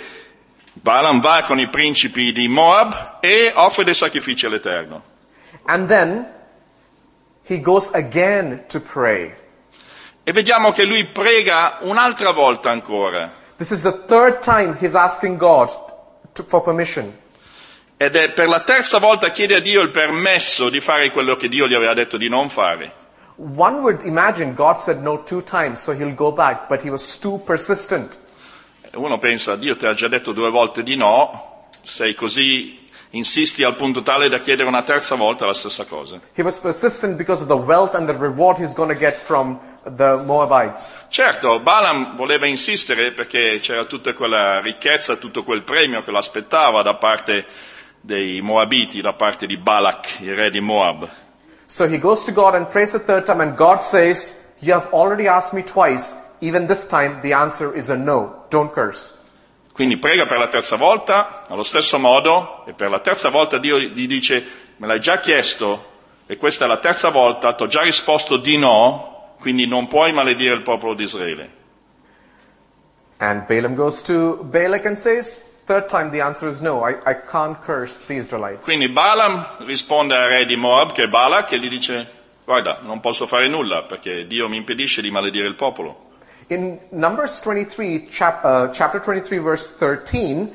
[0.82, 5.02] Balaam va con i principi di Moab e offre dei sacrifici all'Eterno.
[5.64, 6.26] And then
[7.42, 9.34] he goes again to pray.
[10.22, 13.30] E vediamo che lui prega un'altra volta ancora.
[13.56, 15.70] This is the third time he's asking God
[16.34, 17.12] to, for permission.
[17.96, 21.48] Ed è per la terza volta chiede a Dio il permesso di fare quello che
[21.48, 22.92] Dio gli aveva detto di non fare.
[23.36, 27.18] One would imagine God said no two times, so he'll go back, but he was
[27.18, 28.18] too persistent.
[28.96, 33.76] Uno pensa, Dio ti ha già detto due volte di no, sei così, insisti al
[33.76, 36.18] punto tale da chiedere una terza volta la stessa cosa.
[41.08, 46.80] Certo, Balaam voleva insistere perché c'era tutta quella ricchezza, tutto quel premio che lo aspettava
[46.80, 47.44] da parte
[48.00, 51.06] dei Moabiti, da parte di Balak, il re di Moab.
[51.66, 54.88] So he goes to God and prays the third time, and God says, You have
[54.92, 56.14] already asked me twice.
[56.40, 58.44] Even this time, the answer is a no.
[58.50, 59.14] Don't curse.
[59.72, 63.78] Quindi prega per la terza volta, allo stesso modo, e per la terza volta Dio
[63.78, 64.44] gli dice,
[64.76, 65.94] me l'hai già chiesto,
[66.26, 70.12] e questa è la terza volta, ti ho già risposto di no, quindi non puoi
[70.12, 71.50] maledire il popolo di Israele.
[73.18, 76.88] And Balaam goes to Balak and says, Third time, the answer is no.
[76.88, 78.64] I, I can't curse the Israelites.
[78.64, 82.08] Quindi Balaam risponde al re di Moab, che è Balak, e gli dice,
[82.44, 86.05] guarda, non posso fare nulla perché Dio mi impedisce di maledire il popolo.
[86.48, 90.54] In Numbers 23, chap, uh, chapter 23, verse 13,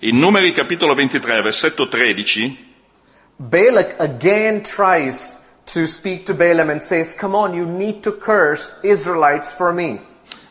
[0.00, 2.58] In Numeri capitolo 23, versetto 13,
[3.38, 8.80] Balak again tries to speak to Balaam and says, Come on, you need to curse
[8.82, 10.00] Israelites for me.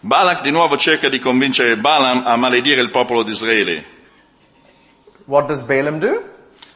[0.02, 3.84] Balak di nuovo cerca di convincere Balaam a maledire il popolo di Israele.
[5.26, 6.24] What does Balaam do?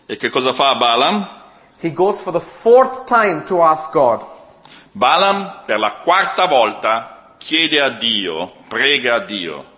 [0.06, 1.26] E che cosa fa Balaam?
[1.80, 4.22] He goes for the fourth time to ask God.
[4.91, 9.74] Balaam per la quarta volta chiede a Dio, prega a Dio.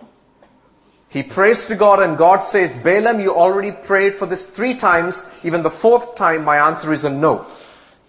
[1.10, 5.26] He prays to God, and God says, Balaam, you already prayed for this three times.
[5.42, 7.46] Even the fourth time, my answer is a no.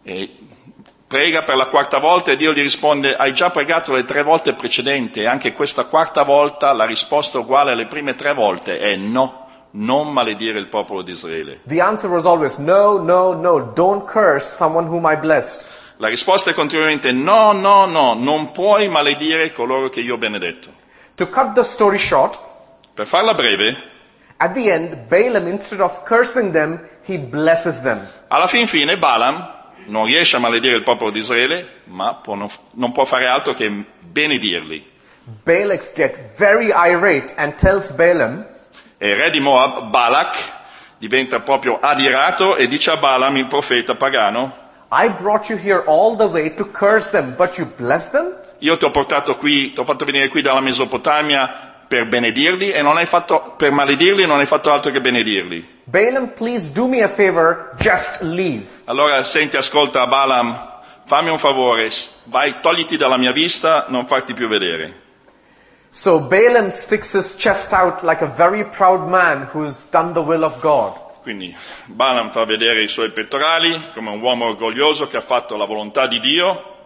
[0.03, 0.29] E
[1.07, 4.53] prega per la quarta volta e Dio gli risponde, hai già pregato le tre volte
[4.53, 9.47] precedenti e anche questa quarta volta la risposta uguale alle prime tre volte è no,
[9.71, 11.61] non maledire il popolo di Israele.
[11.65, 13.71] The answer was always no, no, no.
[13.73, 15.65] Don't curse someone whom I blessed.
[16.01, 20.71] La risposta è continuamente no, no, no, non puoi maledire coloro che io ho benedetto.
[21.15, 22.39] To cut the story short,
[22.93, 23.75] Per farla breve,
[24.37, 28.07] at the end, Balaam, instead of cursing them, he blesses them.
[28.29, 32.47] alla fin fine Balaam non riesce a maledire il popolo di Israele, ma può non,
[32.71, 33.69] non può fare altro che
[33.99, 34.89] benedirli.
[35.43, 38.47] Balak gets very irate and tells Balaam,
[38.97, 40.37] E il re di Moab, Balak,
[40.97, 46.15] diventa proprio adirato e dice a Balaam, il profeta pagano, I brought you here all
[46.15, 48.33] the way to curse them, but you bless them?
[48.59, 52.81] io ti ho portato qui, ti ho fatto venire qui dalla Mesopotamia per benedirli e
[52.81, 55.81] non hai fatto, per maledirli e non hai fatto altro che benedirli.
[55.85, 58.65] Balaam, please do me a favor, just leave.
[58.85, 60.55] Allora senti, ascolta Balaam,
[61.05, 61.89] fammi un favore,
[62.25, 65.07] vai, togliti dalla mia vista, non farti più vedere.
[65.89, 70.43] So Balaam sticks his chest out like a very proud man who's done the will
[70.43, 70.93] of God.
[71.29, 71.55] Quindi
[71.85, 76.07] Balaam fa vedere i suoi pettorali come un uomo orgoglioso che ha fatto la volontà
[76.07, 76.77] di Dio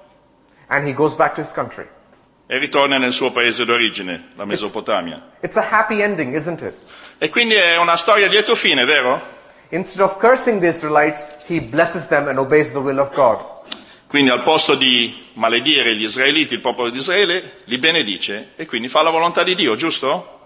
[2.46, 5.30] e ritorna nel suo paese d'origine, la Mesopotamia.
[5.40, 6.36] It's happy ending?
[7.20, 9.22] E quindi è una storia a lieto fine, vero?
[14.08, 18.90] Quindi al posto di maledire gli israeliti, il popolo di Israele, li benedice e quindi
[18.90, 20.43] fa la volontà di Dio, giusto?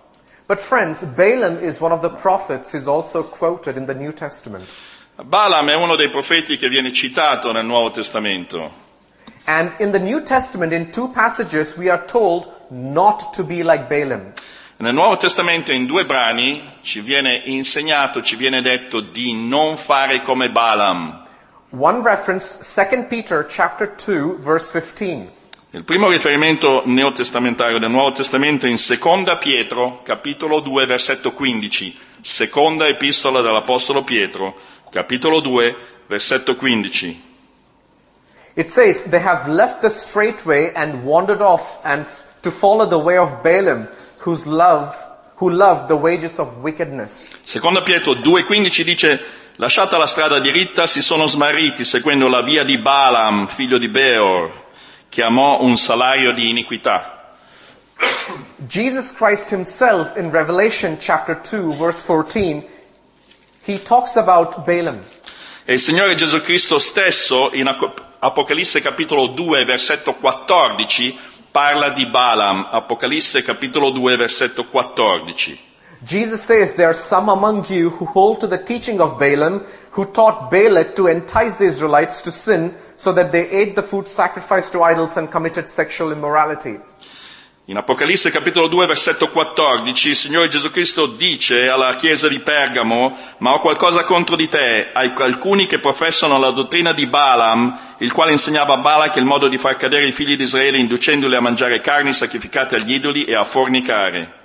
[0.47, 4.63] But friends, Balaam is one of the prophets who's also quoted in the New Testament.
[5.21, 8.71] Balaam è uno dei profeti che viene citato nel Nuovo Testamento.
[9.43, 13.89] And in the New Testament, in two passages, we are told not to be like
[13.89, 14.31] Balaam.
[14.77, 20.21] Nel Nuovo Testamento in due brani ci viene insegnato, ci viene detto di non fare
[20.21, 21.25] come Balaam.
[21.71, 25.29] One reference, 2 Peter chapter 2, verse 15.
[25.71, 31.99] Il primo riferimento neotestamentario del Nuovo Testamento è in Seconda Pietro, capitolo 2, versetto 15.
[32.21, 34.55] Seconda epistola dell'Apostolo Pietro,
[34.89, 35.75] capitolo 2,
[36.07, 37.21] versetto 15.
[38.53, 42.87] It says, They have left the straight way and wandered off and f- to follow
[42.87, 43.89] the way of Balaam,
[44.19, 44.95] whose love,
[45.35, 47.37] who loved the wages of wickedness.
[47.43, 49.19] Seconda Pietro 2,15 dice,
[49.57, 54.65] lasciata la strada diritta, si sono smarriti seguendo la via di Balaam, figlio di Beor,
[55.09, 57.35] che amò un salario di iniquità.
[58.67, 62.65] Jesus Christ himself in Revelation chapter 2, verse 14,
[63.65, 65.03] he talks about Balaam.
[65.65, 67.67] E il Signore Gesù Cristo stesso in
[68.19, 71.17] Apocalisse capitolo 2, versetto 14,
[71.51, 72.67] parla di Balaam.
[72.71, 75.66] Apocalisse capitolo 2, versetto 14.
[76.05, 80.05] Jesus says, There are some among you who hold to the teaching of Balaam, who
[80.05, 84.73] taught Balak to entice the Israelites to sin, so that they ate the food sacrificed
[84.73, 86.79] to idols and committed sexual immorality.
[87.69, 93.17] In Apocalisse capitolo 2 versetto 14 il Signore Gesù Cristo dice alla chiesa di Pergamo,
[93.39, 98.13] ma ho qualcosa contro di te, hai alcuni che professano la dottrina di Balaam, il
[98.13, 101.41] quale insegnava a Balak il modo di far cadere i figli di Israele inducendoli a
[101.41, 104.36] mangiare carni sacrificate agli idoli e a fornicare.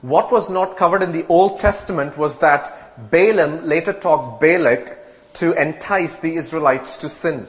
[0.00, 4.96] What was not covered in the Old Testament was that Balaam later taught Balak
[5.34, 7.48] to entice the Israelites to sin.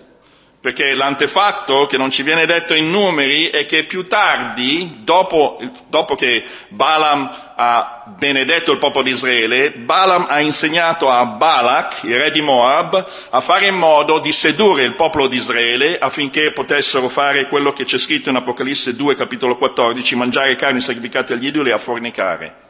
[0.62, 5.57] Perché l'antefatto che non ci viene detto in numeri è che più tardi, dopo,
[5.88, 12.20] dopo che Balaam ha benedetto il popolo di Israele, Balaam ha insegnato a Balak, il
[12.20, 17.07] re di Moab, a fare in modo di sedurre il popolo di Israele affinché potessero
[17.07, 21.70] fare quello che c'è scritto in Apocalisse 2 capitolo 14, mangiare carni sacrificate agli idoli
[21.70, 22.68] e a fornicare.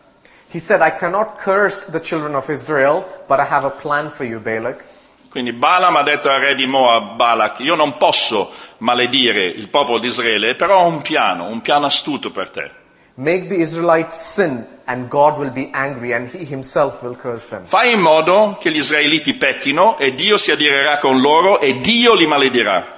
[0.51, 4.25] He said, I cannot curse the children of Israel, but I have a plan for
[4.25, 4.83] you, Balak.
[5.29, 9.99] Quindi Balaam ha detto al re di Moab, Balak, io non posso maledire il popolo
[9.99, 12.71] di Israele, però ho un piano, un piano astuto per te.
[13.13, 17.65] Make the Israelites sin, and God will be angry, and He Himself will curse them.
[17.65, 22.15] Fai in modo che gli israeliti pecchino e Dio si adirerà con loro e Dio
[22.15, 22.97] li maledirà.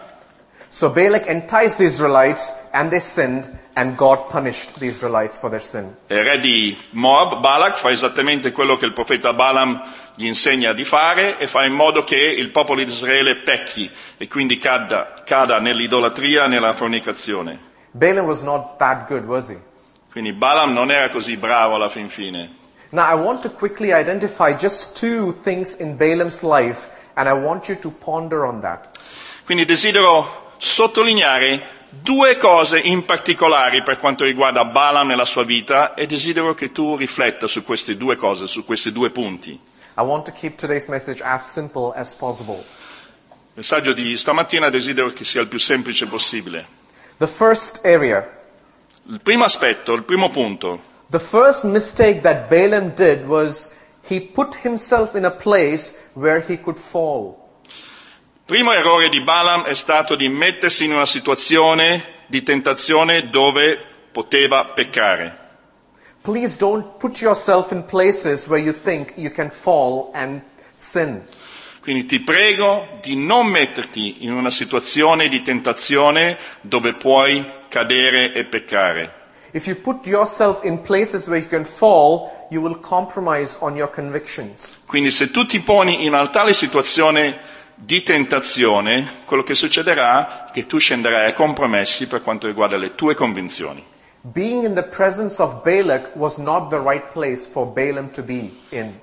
[0.70, 5.62] So Balak enticed the Israelites, and they sinned, and God punished the Israelites for their
[5.62, 5.98] sin.
[6.08, 9.84] E il re di Moab, Balak, fa esattamente quello che il profeta Balaam
[10.16, 14.28] gli insegna di fare e fa in modo che il popolo di Israele pecchi e
[14.28, 17.70] quindi cada, cada nell'idolatria, nella fornicazione.
[17.92, 19.58] Balaam was not that good, was he?
[20.12, 22.60] Quindi Balaam non era così bravo alla fin fine.
[22.90, 27.70] Now, I want to quickly identify just two things in Balaam's life, and I want
[27.70, 29.00] you to ponder on that.
[29.46, 35.94] Quindi desidero sottolineare due cose in particolare per quanto riguarda Balaam e la sua vita
[35.94, 39.60] e desidero che tu rifletta su queste due cose, su questi due punti.
[39.98, 42.64] I want to keep today's message as simple as possible.
[43.54, 46.66] Il messaggio di stamattina desidero che sia il più semplice possibile.
[47.18, 48.26] The first area,
[49.10, 50.80] Il primo aspetto, il primo punto,
[51.10, 53.74] the first mistake that Balaam did was
[54.08, 57.38] he put himself in a place where he could fall.
[57.66, 63.80] il primo errore di Balaam è stato di mettersi in una situazione di tentazione dove
[64.12, 65.41] poteva peccare.
[66.24, 70.42] Please don't put yourself in places where you think you can fall and
[70.76, 71.24] sin.
[71.82, 78.44] Quindi ti prego di non metterti in una situazione di tentazione dove puoi cadere e
[78.44, 79.20] peccare.
[79.54, 83.90] If you put yourself in places where you can fall, you will compromise on your
[83.90, 84.78] convictions.
[84.86, 87.40] Quindi se tu ti poni in una tale situazione
[87.74, 92.94] di tentazione, quello che succederà è che tu scenderai a compromessi per quanto riguarda le
[92.94, 93.84] tue convinzioni.
[94.24, 98.52] Being in the presence of Balak was not the right place for Balaam to be
[98.70, 99.00] in.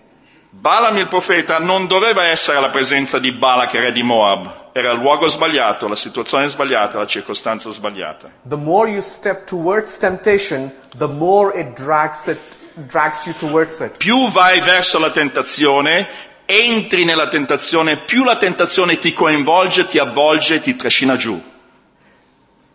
[0.51, 4.71] Balaam il profeta non doveva essere alla presenza di Balak, re di Moab.
[4.73, 8.31] Era il luogo sbagliato, la situazione sbagliata, la circostanza sbagliata.
[8.43, 12.39] The more you step towards temptation, the more it drags it
[12.87, 13.97] drags you towards it.
[13.97, 16.09] Più vai verso la tentazione,
[16.45, 21.43] entri nella tentazione, più la tentazione ti coinvolge, ti avvolge, ti trascina giù.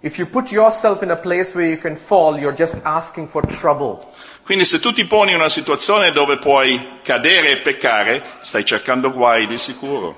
[0.06, 3.42] If you put yourself in a place where you can fall, you're just asking for
[3.48, 4.06] trouble.
[4.44, 9.14] Quindi se tu ti poni in una situazione dove puoi cadere e peccare, stai cercando
[9.14, 10.14] guai di sicuro.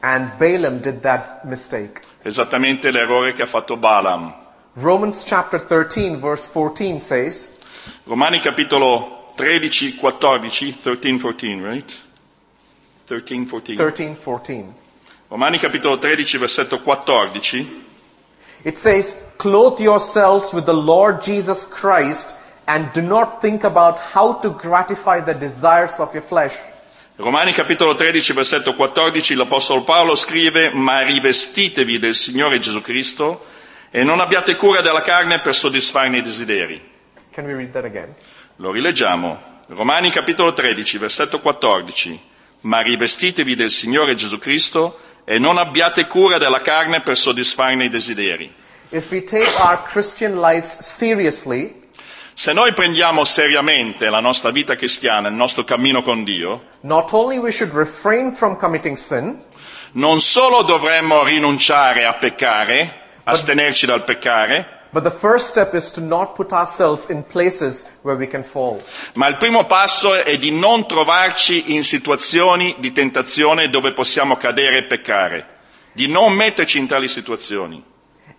[0.00, 2.02] And Balaam did that mistake.
[2.20, 4.34] Esattamente l'errore che ha fatto Balaam.
[4.74, 7.56] Romans chapter 13 verse 14 says,
[8.04, 12.02] Romani capitolo 13, 14, 13, 14, right?
[13.06, 13.76] 13, 14.
[13.76, 14.64] 13, 14.
[15.28, 17.81] Romani capitolo 13, versetto 14.
[18.64, 22.36] It says, Clothe yourselves with the Lord Jesus Christ
[22.66, 26.56] and do not think about how to gratify the desires of your flesh.
[27.16, 33.44] Romani capitolo 13, versetto 14, l'Apostolo Paolo scrive, ma rivestitevi del Signore Gesù Cristo
[33.90, 36.80] e non abbiate cura della carne per soddisfarne i desideri.
[37.32, 38.14] Can we read that again?
[38.56, 39.50] Lo rileggiamo.
[39.68, 42.20] Romani capitolo 13, versetto 14,
[42.60, 47.88] ma rivestitevi del Signore Gesù Cristo e non abbiate cura della carne per soddisfarne i
[47.88, 48.52] desideri.
[52.34, 56.64] Se noi prendiamo seriamente la nostra vita cristiana, il nostro cammino con Dio,
[58.96, 59.38] sin,
[59.92, 66.00] non solo dovremmo rinunciare a peccare, astenerci dal peccare, but the first step is to
[66.00, 68.80] not put ourselves in places where we can fall.
[69.14, 74.78] ma il primo passo è di non trovarci in situazioni di tentazione dove possiamo cadere
[74.78, 75.46] e peccare,
[75.92, 77.82] di non metterci in tali situazioni.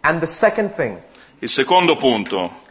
[0.02, 1.02] And the second thing,
[1.40, 2.62] Il secondo punto,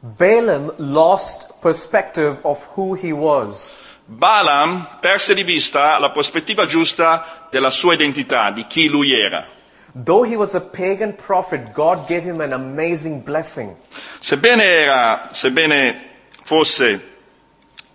[0.00, 3.76] Balaam lost perspective of who he was.
[4.04, 9.46] Balaam perse di vista la prospettiva giusta della sua identità, di chi lui era.
[9.94, 13.76] Though he was a pagan prophet, God gave him an amazing blessing.
[14.18, 16.00] Sebbene, era, sebbene
[16.42, 17.00] fosse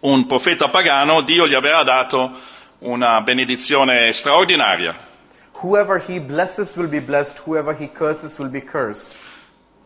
[0.01, 2.31] un profeta pagano, Dio gli aveva dato
[2.79, 4.95] una benedizione straordinaria.
[5.63, 9.15] Whoever he blesses will be blessed, whoever he curses will be cursed.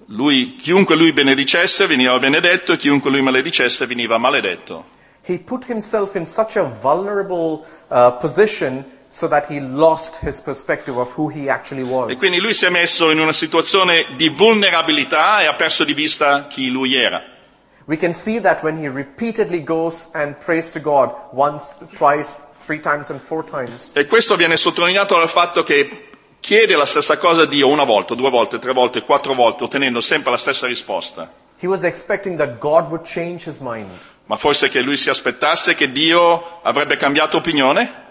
[0.08, 4.84] Lui, chiunque lui benedicesse veniva benedetto e chiunque lui maledicesse veniva maledetto.
[5.22, 10.98] He put himself in such a vulnerable uh, position so that he lost his perspective
[10.98, 15.42] of who he actually E quindi lui si è messo in una situazione di vulnerabilità
[15.42, 17.22] e ha perso di vista chi lui era.
[17.86, 22.80] We can see that when he repeatedly goes and prays to God once, twice, three
[22.80, 23.92] times, and four times.
[23.94, 26.10] E questo viene sottolineato dal fatto che
[26.40, 30.00] chiede la stessa cosa a Dio una volta, due volte, tre volte, quattro volte, ottenendo
[30.00, 31.30] sempre la stessa risposta.
[31.60, 33.90] He was expecting that God would change his mind.
[34.28, 38.10] Ma forse che lui si aspettasse che Dio avrebbe cambiato opinione?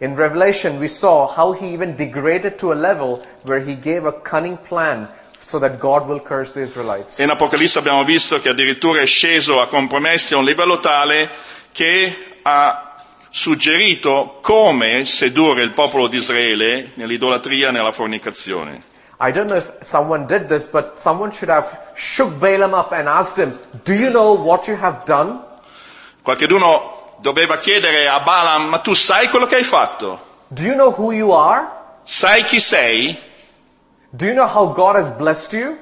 [0.00, 4.12] In Revelation, we saw how he even degraded to a level where he gave a
[4.12, 7.18] cunning plan so that God will curse the Israelites.
[7.18, 11.28] In Apocalisse abbiamo visto che addirittura è sceso a compromessi a un livello tale
[11.72, 12.94] che ha
[13.28, 18.80] suggerito come sedurre il popolo di Israele nell'idolatria e nella fornicazione.
[19.20, 23.08] I don't know if someone did this, but someone should have shook Balaam up and
[23.08, 25.40] asked him, Do you know what you have done?
[26.22, 30.20] Qualcheduno doveva chiedere a Balaam, ma tu sai quello che hai fatto?
[30.48, 31.66] Do you know who you are?
[32.04, 33.16] Sai chi sei?
[34.10, 35.78] Do you know how God has blessed you?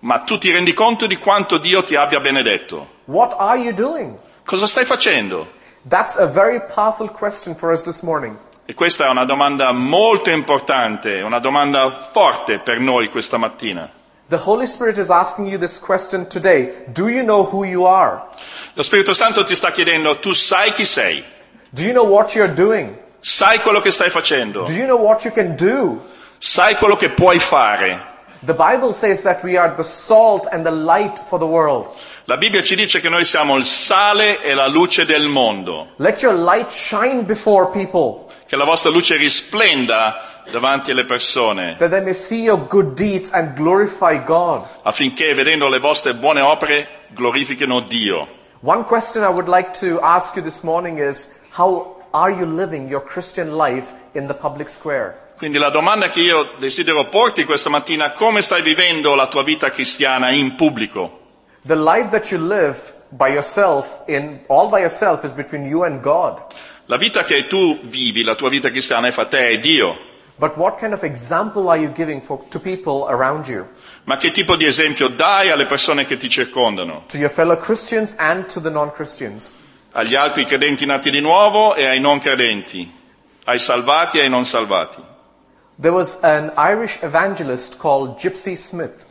[0.00, 2.94] Ma tu ti rendi conto di quanto Dio ti abbia benedetto?
[3.06, 4.16] What are you doing?
[4.44, 5.46] Cosa stai facendo?
[5.88, 8.36] That's a very powerful question for us this morning.
[8.64, 13.88] E questa è una domanda molto importante, una domanda forte per noi questa mattina.
[14.28, 16.72] The Holy Spirit is asking you this question today.
[16.92, 18.26] Do you know who you are?
[18.74, 21.22] Lo Spirito Santo ti sta chiedendo, tu sai chi sei?
[21.70, 22.98] Do you know what you're doing?
[23.20, 24.64] Sai quello che stai facendo?
[24.64, 26.02] Do you know what you can do?
[26.38, 28.14] Sai quello che puoi fare?
[28.40, 31.96] The Bible says that we are the salt and the light for the world.
[32.24, 36.22] La Bibbia ci dice che noi siamo il sale e la luce del mondo, Let
[36.22, 42.00] your light shine before people che la vostra luce risplenda davanti alle persone, that they
[42.00, 44.66] may see your good deeds and glorify God.
[44.82, 48.28] affinché vedendo le vostre buone opere glorifichino Dio.
[48.60, 52.88] One question I would like to ask you this morning is how are you living
[52.88, 55.24] your Christian life in the public square?
[55.36, 59.68] Quindi la domanda che io desidero porti questa mattina, come stai vivendo la tua vita
[59.70, 61.24] cristiana in pubblico?
[61.66, 66.00] The life that you live by yourself in all by yourself is between you and
[66.00, 66.40] God.
[66.86, 69.98] La vita che tu vivi, la tua vita cristiana è fra te e Dio.
[70.38, 73.66] But what kind of example are you giving for, to people around you?
[74.04, 77.04] Ma che tipo di esempio dai alle persone che ti circondano?
[77.08, 79.54] To your fellow Christians and to the non-Christians?
[79.92, 82.90] Agli altri credenti nati di nuovo e ai non credenti,
[83.44, 85.02] ai salvati e ai non salvati.
[85.80, 89.04] There was an Irish evangelist called Gypsy Smith.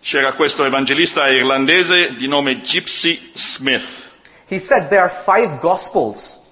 [0.00, 4.10] C'era questo evangelista irlandese di nome Gypsy Smith
[4.46, 6.42] He said there are five gospels.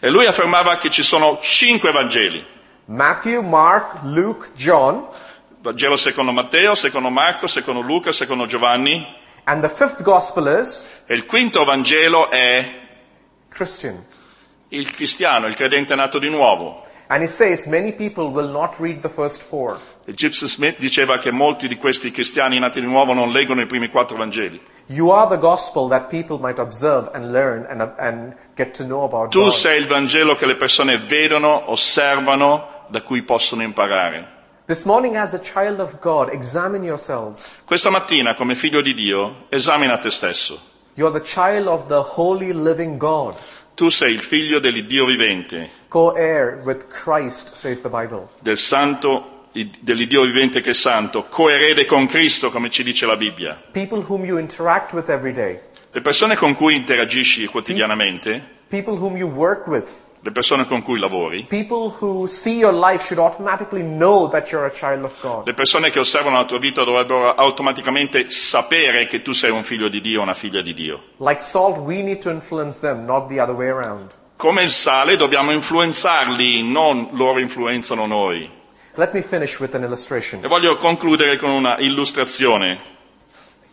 [0.00, 2.44] e lui affermava che ci sono cinque Vangeli.
[2.86, 5.06] Matthew, Mark, Luke, John,
[5.62, 9.06] Vangelo secondo Matteo, secondo Marco, secondo Luca, secondo Giovanni.
[9.46, 12.64] and the fifth gospel is E il quinto Vangelo è
[13.48, 14.04] Christian.
[14.68, 16.82] il cristiano, il credente nato di nuovo.
[17.06, 19.78] And he says many people will not read the first four.
[20.06, 23.66] E Gypsy Smith diceva che molti di questi cristiani nati di nuovo non leggono i
[23.66, 24.60] primi quattro Vangeli.
[24.86, 29.04] You are the gospel that people might observe and learn and, and get to know
[29.04, 29.50] about Tu God.
[29.50, 34.24] sei il Vangelo che le persone vedono, osservano, da cui possono imparare.
[34.84, 35.16] Morning,
[36.00, 36.30] God.
[37.64, 40.60] Questa mattina, come figlio di Dio, esamina te stesso.
[40.94, 43.34] You're the child of the holy living God,
[43.74, 48.28] Tu sei il figlio dell'Iddio vivente, co-heir with Christ, says the Bible.
[48.38, 49.48] del santo,
[49.80, 53.60] dell'Iddio vivente che è santo, coerede con Cristo, come ci dice la Bibbia.
[55.90, 59.90] Le persone con cui interagisci quotidianamente, people whom you work with,
[60.24, 61.66] le persone con cui lavori, le
[65.54, 70.00] persone che osservano la tua vita dovrebbero automaticamente sapere che tu sei un figlio di
[70.00, 71.02] Dio o una figlia di Dio.
[71.18, 71.76] Like salt,
[72.80, 73.06] them.
[74.36, 78.50] Come il sale dobbiamo influenzarli, non loro influenzano noi.
[78.94, 80.42] Let me finish with an illustration.
[80.42, 82.92] E voglio concludere con una illustrazione.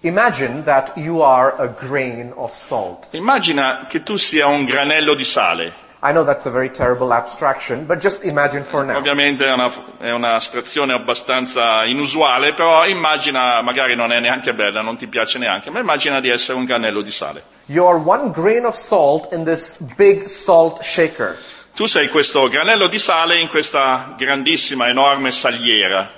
[0.01, 3.07] Imagine that you are a grain of salt.
[3.11, 5.89] Immagina che tu sia un granello di sale.
[6.03, 8.97] I know that's a very terrible abstraction, but just imagine for now.
[8.97, 14.97] Ovviamente è, una, è un'astrazione abbastanza inusuale, però immagina, magari non è neanche bella, non
[14.97, 17.43] ti piace neanche, ma immagina di essere un granello di sale.
[17.65, 21.37] You're one grain of salt in this big salt shaker.
[21.75, 26.09] Tu sei questo granello di sale in questa grandissima, enorme saliera,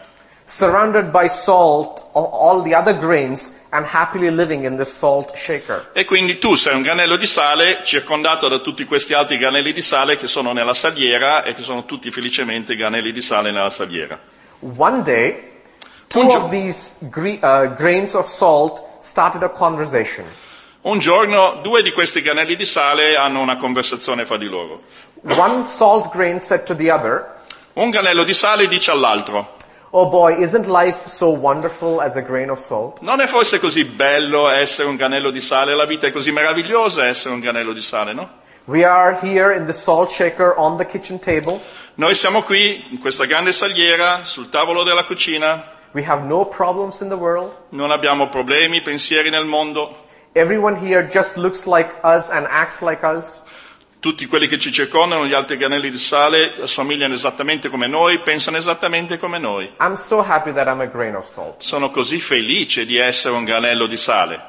[0.45, 5.89] surrounded by salt, all- all the other grains, and happily living in this salt shaker.
[5.93, 9.81] e quindi tu sei un granello di sale circondato da tutti questi altri granelli di
[9.81, 14.19] sale che sono nella saliera e che sono tutti felicemente granelli di sale nella saliera.
[14.77, 15.51] One day,
[16.07, 20.25] two of these gre- uh, grains of salt started a conversation.
[20.81, 24.81] Un giorno due di questi granelli di sale hanno una conversazione fra di loro.
[25.23, 27.31] One salt grain said to the other,
[27.73, 29.55] Un granello di sale dice all'altro,
[29.95, 32.99] Oh boy, isn't life so wonderful as a grain of salt?
[33.01, 35.75] non è forse così bello essere un granello di sale?
[35.75, 38.27] La vita è così meravigliosa essere un granello di sale, no?
[38.65, 41.59] We are here in the salt shaker on the kitchen table.
[41.95, 47.01] Noi siamo qui, in questa grande saliera, sul tavolo della cucina, We have no problems
[47.01, 47.51] in the world.
[47.69, 49.95] non abbiamo problemi, pensieri nel mondo,
[50.33, 53.43] Everyone here just looks like us and acts like us.
[54.03, 58.57] Tutti quelli che ci circondano, gli altri granelli di sale, assomigliano esattamente come noi, pensano
[58.57, 59.75] esattamente come noi.
[59.79, 61.61] I'm so happy that I'm a grain of salt.
[61.61, 64.41] Sono così felice di essere un granello di sale.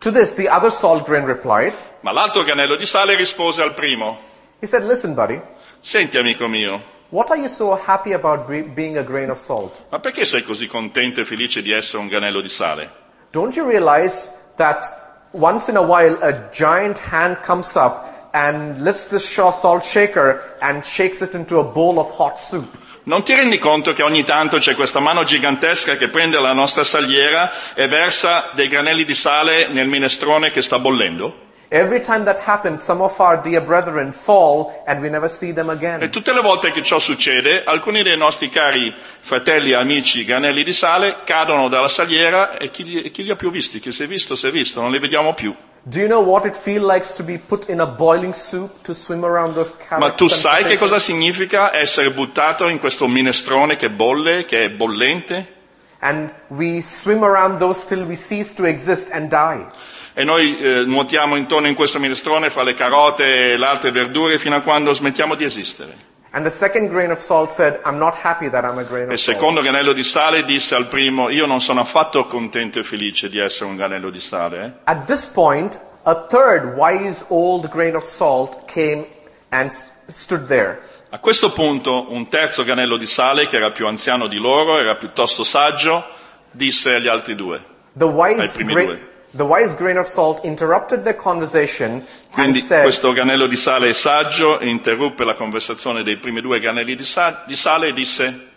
[0.00, 4.18] To this, the other salt grain replied, Ma l'altro granello di sale rispose al primo,
[4.60, 5.40] He said, Listen, buddy,
[5.80, 9.82] senti amico mio, what are you so happy about be- being a grain of salt?
[9.88, 12.90] ma perché sei così contento e felice di essere un granello di sale?
[13.30, 14.84] Don't you realize that
[15.30, 20.84] once in a while a giant hand comes up and lifts this salt shaker and
[20.84, 22.78] shakes it into a bowl of hot soup?
[23.02, 26.84] Non ti rendi conto che ogni tanto c'è questa mano gigantesca che prende la nostra
[26.84, 31.48] saliera e versa dei granelli di sale nel minestrone che sta bollendo?
[31.72, 35.70] Every time that happens, some of our dear brethren fall and we never see them
[36.00, 40.72] E tutte le volte che ciò succede, alcuni dei nostri cari fratelli amici granelli di
[40.72, 43.78] sale cadono dalla saliera e chi, li- chi li ha più visti?
[43.78, 45.54] Chi si è visto, si è visto, non li vediamo più.
[45.82, 48.94] Do you know what it feels like to be put in a boiling soup to
[48.94, 50.06] swim around those carrots?
[50.06, 54.70] Ma tu sai che cosa significa essere buttato in questo minestrone che bolle, che è
[54.70, 55.58] bollente?
[56.00, 59.66] And we swim around those till we cease to exist and die.
[60.12, 64.38] E noi eh, nuotiamo intorno in questo minestrone fra le carote e le altre verdure
[64.38, 66.08] fino a quando smettiamo di esistere.
[66.32, 69.14] And the second grain of salt said, I'm not happy that I'm a grain E
[69.14, 73.28] il secondo granello di sale disse al primo, io non sono affatto contento e felice
[73.28, 74.64] di essere un granello di sale.
[74.64, 79.04] eh." At this point, a third wise old grain of salt came
[79.48, 79.70] and
[80.06, 80.80] stood there.
[81.10, 84.94] A questo punto un terzo granello di sale, che era più anziano di loro, era
[84.94, 86.06] piuttosto saggio,
[86.52, 87.60] disse agli altri due.
[87.92, 89.09] The Ai wise, primi gra- due.
[89.32, 93.88] The wise grain of salt interrupted their conversation and Quindi said, questo granello di sale
[93.88, 98.48] è saggio interruppe la conversazione dei primi due granelli di, sa- di sale e disse,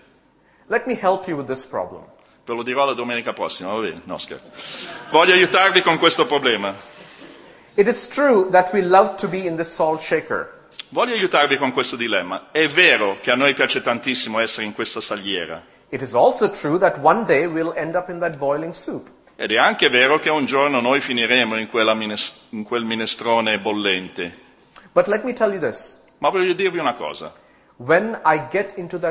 [0.67, 2.03] Let me help you with this problem.
[2.45, 4.01] ve lo dirò la domenica prossima, va bene?
[4.05, 4.51] No, scherzo.
[5.11, 6.73] Voglio aiutarvi con questo problema.
[7.75, 10.61] It is true that we love to be in this salt shaker.
[10.89, 12.49] Voglio aiutarvi con questo dilemma.
[12.51, 15.63] È vero che a noi piace tantissimo essere in questa saliera.
[15.89, 19.09] It is also true that one day we'll end up in that boiling soup.
[19.43, 23.59] Ed è anche vero che un giorno noi finiremo in, quella mines- in quel minestrone
[23.59, 24.37] bollente.
[24.93, 27.33] Ma voglio dirvi una cosa.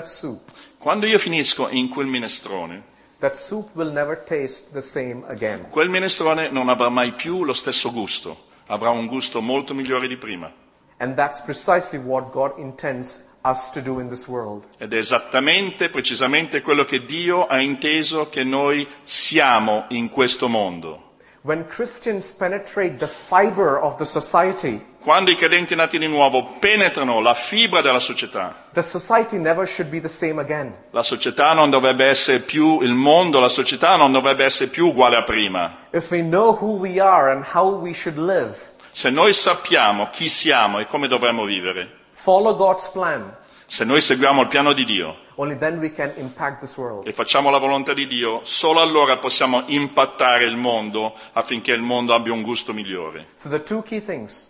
[0.04, 2.82] Soup, Quando io finisco in quel minestrone,
[5.68, 8.44] quel minestrone non avrà mai più lo stesso gusto.
[8.68, 10.50] Avrà un gusto molto migliore di prima.
[10.96, 13.22] And that's precisely what God intends
[14.78, 21.10] Ed è esattamente, precisamente quello che Dio ha inteso che noi siamo in questo mondo.
[21.44, 27.20] When Christians penetrate the fiber of the society, Quando i credenti nati di nuovo penetrano
[27.20, 30.72] la fibra della società, the society never should be the same again.
[30.92, 35.16] la società non dovrebbe essere più il mondo, la società non dovrebbe essere più uguale
[35.16, 35.78] a prima.
[38.14, 38.56] Live,
[38.92, 42.01] Se noi sappiamo chi siamo e come dovremmo vivere,
[43.66, 47.06] se noi seguiamo il piano di Dio only then we can impact this world.
[47.06, 52.14] e facciamo la volontà di Dio, solo allora possiamo impattare il mondo affinché il mondo
[52.14, 53.28] abbia un gusto migliore.
[53.34, 54.48] So the two key things.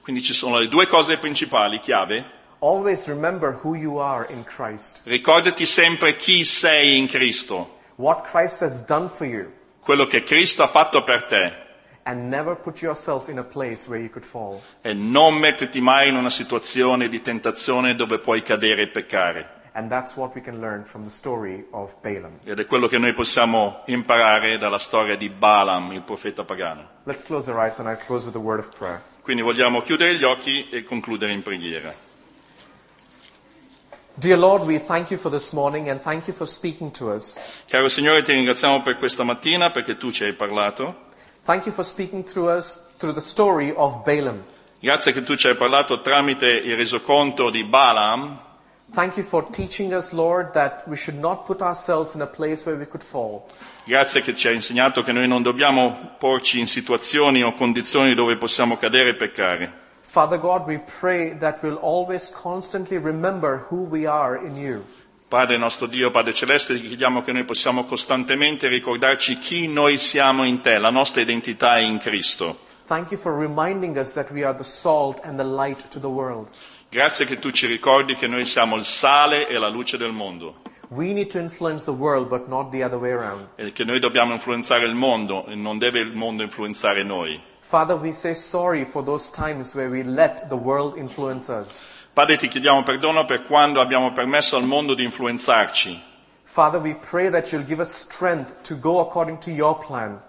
[0.00, 2.42] Quindi ci sono le due cose principali, chiave.
[2.60, 5.00] Always remember who you are in Christ.
[5.04, 9.50] Ricordati sempre chi sei in Cristo, What Christ has done for you.
[9.80, 11.63] quello che Cristo ha fatto per te
[12.06, 14.60] And never put yourself in a place where you could fall.
[14.82, 19.62] e non metterti mai in una situazione di tentazione dove puoi cadere e peccare.
[19.72, 22.38] And that's what we can learn from the story of Balaam.
[22.44, 26.88] Ed è quello che noi possiamo imparare dalla storia di Balaam, il profeta pagano.
[27.04, 29.00] Let's close our eyes and I'll close with a word of prayer.
[29.22, 31.92] Quindi vogliamo chiudere gli occhi e concludere in preghiera.
[34.16, 37.36] Dear Lord, we thank you for this morning and thank you for speaking to us.
[37.66, 41.12] Caro Signore, ti ringraziamo per questa mattina perché tu ci hai parlato.
[41.44, 44.44] Thank you for speaking through us through the story of Balaam.
[44.80, 48.38] Grazie che tu ci hai parlato tramite il resoconto di Balaam.
[48.94, 52.64] Thank you for teaching us, Lord, that we should not put ourselves in a place
[52.64, 53.44] where we could fall.
[53.84, 58.38] Grazie che ci hai insegnato che noi non dobbiamo porci in situazioni o condizioni dove
[58.38, 59.72] possiamo cadere e peccare.
[60.00, 64.82] Father God, we pray that we'll always constantly remember who we are in you.
[65.34, 70.44] Padre nostro Dio, Padre Celeste, ti chiediamo che noi possiamo costantemente ricordarci chi noi siamo
[70.44, 72.56] in te, la nostra identità è in Cristo.
[72.86, 76.06] Thank you for reminding us that we are the salt and the light to the
[76.06, 76.50] world.
[76.88, 80.62] Grazie che tu ci ricordi che noi siamo il sale e la luce del mondo
[80.90, 83.48] We need to influence the world, but not the other way around.
[83.56, 87.40] e che noi dobbiamo influenzare il mondo e non deve il mondo influenzare noi.
[87.58, 91.84] Father, we say sorry for those times where we let the world influence us.
[92.14, 96.00] Padre, ti chiediamo perdono per quando abbiamo permesso al mondo di influenzarci.
[96.44, 100.20] Father, we pray that you'll give us strength to go according to your plan.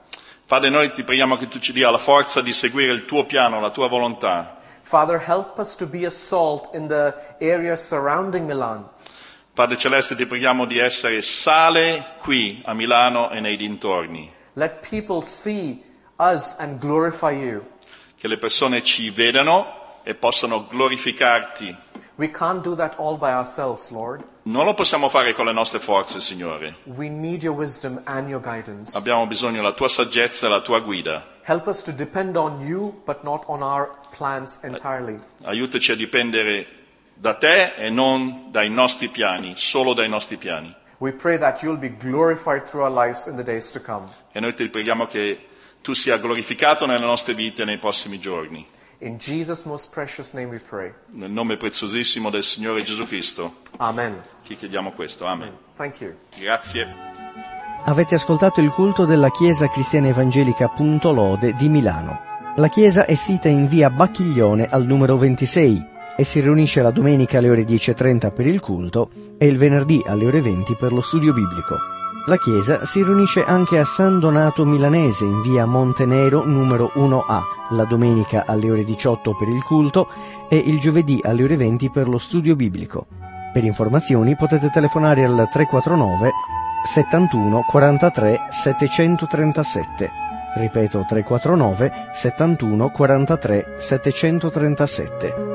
[0.47, 3.59] Padre, noi ti preghiamo che tu ci dia la forza di seguire il tuo piano,
[3.59, 4.57] la tua volontà.
[4.81, 8.89] Father, help us to be a salt in the area surrounding Milan.
[9.53, 15.21] Padre Celeste, ti preghiamo di essere sale qui a Milano e nei dintorni, Let people
[15.21, 15.83] see
[16.17, 17.63] us and glorify you.
[18.17, 21.75] che le persone ci vedano e possano glorificarti.
[22.17, 24.23] We can't do that all by ourselves, Lord.
[24.43, 26.75] Non lo possiamo fare con le nostre forze, Signore.
[26.83, 28.95] We need your wisdom and your guidance.
[28.95, 31.25] Abbiamo bisogno della tua saggezza e della tua guida.
[31.41, 35.19] Help us to depend on you, but not on our plans entirely.
[35.43, 36.67] Aiutaci a dipendere
[37.15, 40.73] da te e non dai nostri piani, solo dai nostri piani.
[40.99, 44.05] We pray that you'll be glorified through our lives in the days to come.
[44.31, 45.47] E noi ti preghiamo che
[45.81, 48.65] tu sia glorificato nelle nostre vite nei prossimi giorni.
[49.05, 50.91] In Jesus' most precious name we pray.
[51.11, 54.19] Nel nome preziosissimo del Signore Gesù Cristo Amen.
[54.43, 55.25] ti chiediamo questo.
[55.25, 55.51] Amen.
[55.75, 56.15] Thank you.
[56.39, 56.91] Grazie.
[57.83, 62.19] Avete ascoltato il culto della Chiesa Cristiana Evangelica Punto Lode di Milano.
[62.55, 65.85] La chiesa è sita in via Bacchiglione al numero 26
[66.17, 70.25] e si riunisce la domenica alle ore 10.30 per il culto e il venerdì alle
[70.25, 71.94] ore 20 per lo studio biblico.
[72.27, 77.83] La chiesa si riunisce anche a San Donato Milanese in via Montenero numero 1A, la
[77.83, 80.07] domenica alle ore 18 per il culto
[80.49, 83.05] e il giovedì alle ore 20 per lo studio biblico.
[83.53, 86.31] Per informazioni potete telefonare al 349
[86.83, 90.11] 71 43 737.
[90.55, 95.54] Ripeto 349 71 43 737.